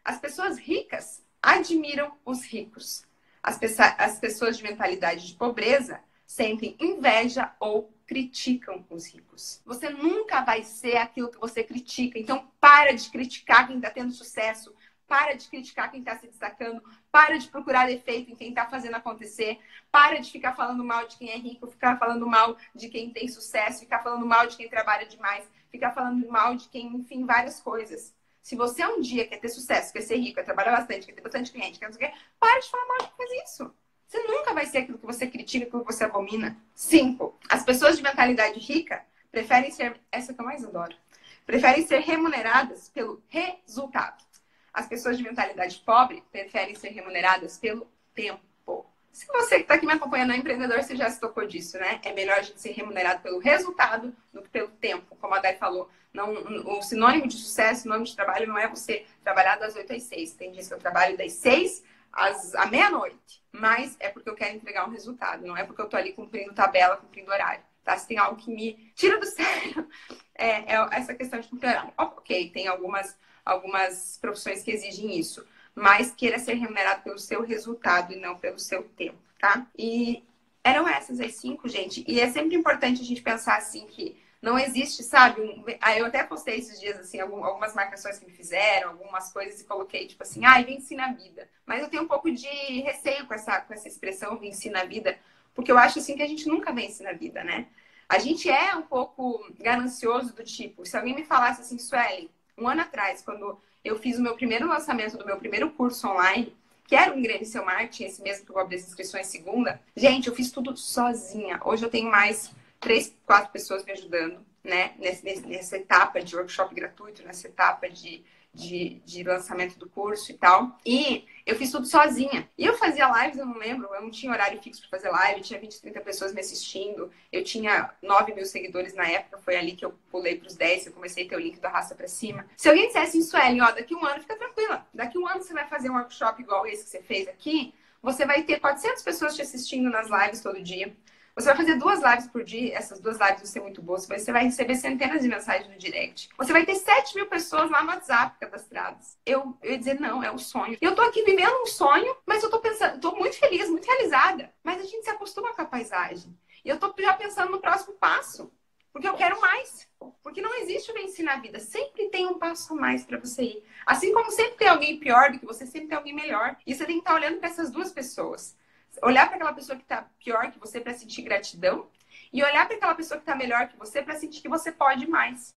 as 0.03 0.19
pessoas 0.19 0.59
ricas 0.59 1.23
admiram 1.43 2.17
os 2.25 2.43
ricos. 2.45 3.05
As, 3.43 3.61
as 3.99 4.19
pessoas 4.19 4.57
de 4.57 4.63
mentalidade 4.63 5.27
de 5.27 5.35
pobreza 5.35 6.01
sentem 6.27 6.75
inveja 6.81 7.53
ou 7.61 7.93
criticam 8.07 8.87
os 8.89 9.07
ricos. 9.07 9.61
Você 9.67 9.91
nunca 9.91 10.41
vai 10.43 10.63
ser 10.63 10.97
aquilo 10.97 11.31
que 11.31 11.39
você 11.39 11.63
critica. 11.63 12.19
Então, 12.19 12.51
para 12.59 12.93
de 12.93 13.11
criticar 13.11 13.67
quem 13.67 13.77
está 13.77 13.91
tendo 13.91 14.13
sucesso. 14.13 14.75
Para 15.13 15.35
de 15.35 15.47
criticar 15.47 15.91
quem 15.91 16.01
está 16.01 16.17
se 16.17 16.27
destacando. 16.27 16.83
Para 17.11 17.37
de 17.37 17.47
procurar 17.47 17.87
defeito 17.87 18.31
em 18.31 18.35
quem 18.35 18.49
está 18.49 18.65
fazendo 18.65 18.95
acontecer. 18.95 19.61
Para 19.91 20.19
de 20.19 20.33
ficar 20.33 20.57
falando 20.57 20.83
mal 20.83 21.07
de 21.07 21.19
quem 21.19 21.29
é 21.29 21.37
rico, 21.37 21.67
ficar 21.67 21.99
falando 21.99 22.27
mal 22.27 22.57
de 22.75 22.89
quem 22.89 23.11
tem 23.11 23.29
sucesso, 23.29 23.81
ficar 23.81 23.99
falando 24.03 24.25
mal 24.25 24.47
de 24.47 24.57
quem 24.57 24.71
trabalha 24.71 25.05
demais, 25.05 25.45
ficar 25.71 25.91
falando 25.91 26.27
mal 26.31 26.57
de 26.57 26.67
quem, 26.71 26.87
enfim, 26.97 27.27
várias 27.27 27.61
coisas. 27.61 28.15
Se 28.41 28.57
você 28.57 28.87
um 28.87 29.03
dia 29.03 29.29
quer 29.29 29.37
ter 29.37 29.51
sucesso, 29.51 29.93
quer 29.93 30.01
ser 30.01 30.17
rico, 30.17 30.37
quer 30.37 30.45
trabalhar 30.45 30.79
bastante, 30.79 31.05
quer 31.05 31.13
ter 31.13 31.21
bastante 31.21 31.53
cliente, 31.53 31.79
quer 31.79 31.89
não 31.89 31.93
sei 31.93 32.09
o 32.09 32.11
quê, 32.11 32.19
para 32.41 32.61
de 32.61 32.71
falar 32.71 32.87
mal 32.87 32.99
de 33.01 33.09
quem 33.09 33.17
faz 33.19 33.51
isso. 33.51 33.75
Você 34.07 34.19
nunca 34.23 34.55
vai 34.55 34.65
ser 34.65 34.79
aquilo 34.79 34.97
que 34.97 35.05
você 35.05 35.27
critica, 35.27 35.67
aquilo 35.67 35.85
que 35.85 35.93
você 35.93 36.05
abomina. 36.05 36.57
Cinco, 36.75 37.39
as 37.51 37.63
pessoas 37.63 37.99
de 37.99 38.03
mentalidade 38.03 38.59
rica 38.59 39.05
preferem 39.31 39.71
ser, 39.71 40.01
essa 40.11 40.33
que 40.33 40.41
eu 40.41 40.47
mais 40.47 40.65
adoro, 40.65 40.97
preferem 41.45 41.87
ser 41.87 41.99
remuneradas 41.99 42.89
pelo 42.89 43.23
resultado. 43.29 44.32
As 44.73 44.87
pessoas 44.87 45.19
de 45.19 45.23
mentalidade 45.23 45.83
pobre 45.85 46.23
preferem 46.31 46.75
ser 46.75 46.89
remuneradas 46.89 47.59
pelo 47.59 47.87
tempo. 48.15 48.87
Se 49.13 49.27
você 49.27 49.57
que 49.57 49.63
está 49.63 49.75
aqui 49.75 49.85
me 49.85 49.93
acompanhando 49.93 50.33
é 50.33 50.37
empreendedor, 50.37 50.83
você 50.83 50.97
já 50.97 51.11
se 51.11 51.21
tocou 51.21 51.47
disso, 51.47 51.79
né? 51.79 52.01
É 52.03 52.15
melhor 52.15 52.39
a 52.39 52.43
gente 52.43 52.61
ser 52.61 52.73
remunerado 52.73 53.21
pelo 53.21 53.39
resultado 53.39 54.15
do 54.33 54.41
que 54.41 54.49
pelo 54.49 54.69
tempo, 54.69 55.15
como 55.17 55.35
a 55.35 55.39
Dai 55.39 55.55
falou. 55.57 55.91
Não, 56.15 56.33
o 56.33 56.83
sinônimo 56.83 57.27
de 57.27 57.37
sucesso, 57.37 57.83
sinônimo 57.83 58.07
de 58.07 58.17
trabalho 58.17 58.47
não 58.47 58.57
é 58.57 58.67
você 58.67 59.05
trabalhar 59.23 59.57
das 59.57 59.77
8 59.77 59.93
às 59.93 60.03
6. 60.05 60.33
Tem 60.35 60.51
dias 60.51 60.69
que 60.69 60.75
eu 60.75 60.79
trabalho 60.79 61.17
das 61.19 61.33
6 61.35 61.85
às, 62.11 62.55
à 62.55 62.67
meia-noite. 62.67 63.43
Mas 63.53 63.97
é 64.01 64.09
porque 64.09 64.31
eu 64.31 64.35
quero 64.35 64.57
entregar 64.57 64.87
um 64.87 64.91
resultado, 64.91 65.47
não 65.47 65.57
é 65.57 65.65
porque 65.65 65.83
eu 65.83 65.89
tô 65.89 65.97
ali 65.97 66.13
cumprindo 66.13 66.55
tabela, 66.55 66.97
cumprindo 66.97 67.31
horário. 67.31 67.63
Tá? 67.85 67.97
Se 67.99 68.07
tem 68.07 68.17
algo 68.17 68.37
que 68.37 68.51
me 68.51 68.93
tira 68.95 69.19
do 69.19 69.27
sério, 69.27 69.89
é, 70.35 70.75
é 70.75 70.89
essa 70.93 71.15
questão 71.15 71.41
de 71.41 71.49
cumprir 71.49 71.69
horário. 71.69 71.93
Ok, 71.99 72.51
tem 72.51 72.69
algumas, 72.69 73.19
algumas 73.45 74.19
profissões 74.21 74.63
que 74.63 74.71
exigem 74.71 75.19
isso, 75.19 75.47
mas 75.75 76.13
queira 76.13 76.39
ser 76.39 76.55
remunerado 76.55 77.03
pelo 77.03 77.19
seu 77.19 77.43
resultado 77.43 78.13
e 78.13 78.17
não 78.17 78.37
pelo 78.37 78.59
seu 78.59 78.83
tempo, 78.83 79.19
tá? 79.41 79.67
E 79.77 80.23
eram 80.65 80.89
essas 80.89 81.21
as 81.21 81.35
cinco, 81.35 81.69
gente. 81.69 82.05
E 82.07 82.21
é 82.21 82.31
sempre 82.31 82.57
importante 82.57 83.01
a 83.01 83.05
gente 83.05 83.23
pensar 83.23 83.57
assim 83.57 83.87
que 83.87 84.17
não 84.41 84.59
existe, 84.59 85.03
sabe? 85.05 85.41
Um... 85.41 85.65
Ah, 85.81 85.97
eu 85.97 86.07
até 86.07 86.23
postei 86.25 86.59
esses 86.59 86.81
dias, 86.81 86.99
assim, 86.99 87.21
algumas 87.21 87.75
marcações 87.75 88.19
que 88.19 88.27
me 88.27 88.33
fizeram, 88.33 88.91
algumas 88.91 89.33
coisas 89.33 89.61
e 89.61 89.65
coloquei, 89.65 90.07
tipo 90.07 90.23
assim, 90.23 90.45
ai, 90.45 90.63
ah, 90.63 90.67
venci 90.67 90.95
na 90.97 91.13
vida. 91.13 91.49
Mas 91.65 91.81
eu 91.81 91.89
tenho 91.89 92.03
um 92.03 92.09
pouco 92.09 92.31
de 92.31 92.49
receio 92.81 93.27
com 93.27 93.35
essa, 93.35 93.61
com 93.61 93.73
essa 93.73 93.87
expressão, 93.87 94.39
venci 94.39 94.69
na 94.69 94.85
vida, 94.85 95.17
porque 95.55 95.71
eu 95.71 95.79
acho, 95.79 96.01
assim, 96.01 96.17
que 96.17 96.23
a 96.23 96.27
gente 96.27 96.49
nunca 96.49 96.73
vence 96.73 97.03
na 97.05 97.13
vida, 97.13 97.45
né? 97.45 97.69
A 98.09 98.19
gente 98.19 98.51
é 98.51 98.75
um 98.75 98.83
pouco 98.83 99.47
ganancioso 99.61 100.35
do 100.35 100.45
tipo, 100.45 100.85
se 100.85 100.97
alguém 100.97 101.15
me 101.15 101.25
falasse 101.25 101.63
assim, 101.63 101.79
Sueli, 101.79 102.31
um 102.57 102.69
ano 102.69 102.83
atrás, 102.83 103.23
quando 103.23 103.59
eu 103.85 103.99
fiz 103.99 104.19
o 104.19 104.23
meu 104.23 104.35
primeiro 104.35 104.69
lançamento 104.69 105.17
do 105.17 105.27
meu 105.27 105.37
primeiro 105.37 105.71
curso 105.71 106.07
online, 106.09 106.55
que 106.87 106.95
era 106.95 107.13
o 107.13 107.19
Ingrediente 107.19 107.49
Seu 107.49 107.65
Marketing, 107.65 108.05
esse 108.05 108.23
mesmo 108.23 108.45
que 108.45 108.51
eu 108.51 108.55
vou 108.55 108.63
abrir 108.63 108.77
as 108.77 108.87
inscrições 108.87 109.27
segunda, 109.27 109.81
gente, 109.97 110.29
eu 110.29 110.35
fiz 110.35 110.51
tudo 110.51 110.77
sozinha. 110.77 111.61
Hoje 111.65 111.85
eu 111.85 111.91
tenho 111.91 112.11
mais 112.11 112.53
três, 112.79 113.15
quatro 113.25 113.51
pessoas 113.51 113.85
me 113.85 113.93
ajudando, 113.93 114.45
né? 114.63 114.93
Nessa, 114.99 115.47
nessa 115.47 115.77
etapa 115.77 116.21
de 116.21 116.37
workshop 116.37 116.75
gratuito, 116.75 117.23
nessa 117.23 117.49
etapa 117.49 117.89
de, 117.89 118.23
de, 118.55 119.01
de, 119.05 119.23
lançamento 119.23 119.79
do 119.79 119.89
curso 119.89 120.31
e 120.31 120.35
tal. 120.35 120.79
E 120.85 121.25
eu 121.47 121.57
fiz 121.57 121.71
tudo 121.71 121.87
sozinha. 121.87 122.49
E 122.57 122.65
eu 122.65 122.77
fazia 122.77 123.09
lives, 123.09 123.39
eu 123.39 123.47
não 123.47 123.57
lembro, 123.57 123.89
eu 123.95 124.03
não 124.03 124.11
tinha 124.11 124.33
horário 124.33 124.61
fixo 124.61 124.81
para 124.83 124.99
fazer 124.99 125.11
live, 125.11 125.41
tinha 125.41 125.59
20, 125.59 125.81
30 125.81 126.01
pessoas 126.01 126.35
me 126.35 126.41
assistindo. 126.41 127.11
Eu 127.31 127.43
tinha 127.43 127.95
9 128.03 128.35
mil 128.35 128.45
seguidores 128.45 128.95
na 128.95 129.09
época, 129.09 129.39
foi 129.39 129.57
ali 129.57 129.73
que 129.73 129.85
eu 129.85 129.93
pulei 130.11 130.37
para 130.37 130.49
os 130.49 130.55
10, 130.55 130.87
eu 130.87 130.93
comecei 130.93 131.27
a 131.27 131.29
ter 131.29 131.37
o 131.37 131.41
link 131.41 131.59
da 131.61 131.69
raça 131.69 131.95
para 131.95 132.07
cima. 132.07 132.47
Se 132.57 132.69
alguém 132.69 132.87
dissesse 132.89 133.19
em 133.19 133.23
Suelen, 133.23 133.63
ó, 133.63 133.71
daqui 133.73 133.95
um 133.95 134.05
ano, 134.05 134.21
fica 134.21 134.37
tranquila. 134.37 134.87
Daqui 134.93 135.19
um 135.19 135.27
ano 135.27 135.43
você 135.43 135.55
vai 135.55 135.67
fazer 135.67 135.91
um 135.91 135.95
workshop 135.95 136.43
igual 136.43 136.67
esse 136.67 136.85
que 136.85 136.91
você 136.91 137.03
fez 137.03 137.29
aqui, 137.29 137.75
você 138.03 138.27
vai 138.27 138.43
ter 138.43 138.61
400 138.61 139.03
pessoas 139.03 139.35
te 139.35 139.43
assistindo 139.43 139.89
nas 139.89 140.09
lives 140.11 140.43
todo 140.43 140.63
dia. 140.63 140.95
Você 141.35 141.47
vai 141.47 141.57
fazer 141.57 141.77
duas 141.77 142.03
lives 142.03 142.27
por 142.27 142.45
dia, 142.45 142.77
essas 142.77 143.01
duas 143.01 143.19
lives 143.19 143.39
vão 143.39 143.47
ser 143.47 143.61
muito 143.61 143.81
boas, 143.81 144.07
você 144.07 144.31
vai 144.31 144.45
receber 144.45 144.75
centenas 144.75 145.23
de 145.23 145.29
mensagens 145.29 145.67
no 145.67 145.79
direct. 145.79 146.29
Você 146.37 146.53
vai 146.53 146.67
ter 146.67 146.75
7 146.75 147.15
mil 147.15 147.27
pessoas 147.27 147.71
lá 147.71 147.83
no 147.83 147.89
WhatsApp 147.89 148.39
cadastradas. 148.39 149.17
Eu, 149.25 149.57
eu 149.63 149.73
ia 149.73 149.79
dizer, 149.79 149.99
não, 149.99 150.23
é 150.23 150.31
um 150.31 150.37
sonho. 150.37 150.77
Eu 150.79 150.95
tô 150.95 151.01
aqui 151.01 151.23
vivendo 151.23 151.63
um 151.63 151.67
sonho, 151.67 152.15
mas 152.27 152.43
eu 152.43 152.51
tô 152.51 152.59
pensando, 152.59 153.01
tô 153.01 153.17
muito 153.17 153.39
feliz, 153.39 153.71
muito 153.71 153.87
realizada. 153.87 154.53
Mas 154.63 154.83
a 154.83 154.85
gente 154.85 155.05
se 155.05 155.11
acostuma 155.11 155.55
com 155.55 155.63
a 155.63 155.67
paisagem. 155.67 156.37
E 156.63 156.69
eu 156.69 156.79
tô 156.79 156.95
já 156.99 157.15
pensando 157.15 157.51
no 157.51 157.61
próximo 157.61 157.95
passo. 157.95 158.53
Porque 158.93 159.09
eu 159.09 159.15
quero 159.15 159.41
mais. 159.41 159.89
Porque 160.23 160.43
não 160.43 160.55
existe 160.61 160.91
o 160.91 160.95
vencer 160.95 161.25
na 161.25 161.37
vida. 161.37 161.59
Sempre 161.59 162.11
tem 162.11 162.27
um 162.27 162.39
passo 162.39 162.75
a 162.75 162.77
mais 162.77 163.07
para 163.07 163.19
você 163.19 163.43
ir. 163.43 163.65
Assim 163.87 164.13
como 164.13 164.31
sempre 164.31 164.59
tem 164.59 164.69
alguém 164.69 164.99
pior 164.99 165.33
do 165.33 165.39
que 165.39 165.47
você, 165.47 165.65
sempre 165.65 165.89
tem 165.89 165.97
alguém 165.97 166.15
melhor. 166.15 166.57
E 166.67 166.75
você 166.75 166.85
tem 166.85 166.97
que 166.97 167.01
estar 167.01 167.15
olhando 167.15 167.39
para 167.39 167.49
essas 167.49 167.71
duas 167.71 167.91
pessoas 167.91 168.55
olhar 169.03 169.27
para 169.27 169.37
aquela 169.37 169.53
pessoa 169.53 169.77
que 169.77 169.83
está 169.83 170.07
pior 170.19 170.51
que 170.51 170.59
você 170.59 170.81
para 170.81 170.93
sentir 170.95 171.23
gratidão 171.23 171.89
e 172.33 172.43
olhar 172.43 172.67
para 172.67 172.77
aquela 172.77 172.95
pessoa 172.95 173.19
que 173.19 173.23
está 173.23 173.35
melhor 173.35 173.69
que 173.69 173.77
você 173.79 174.03
para 174.03 174.17
sentir 174.17 174.43
que 174.43 174.49
você 174.49 174.73
pode 174.73 175.07
mais. 175.07 175.51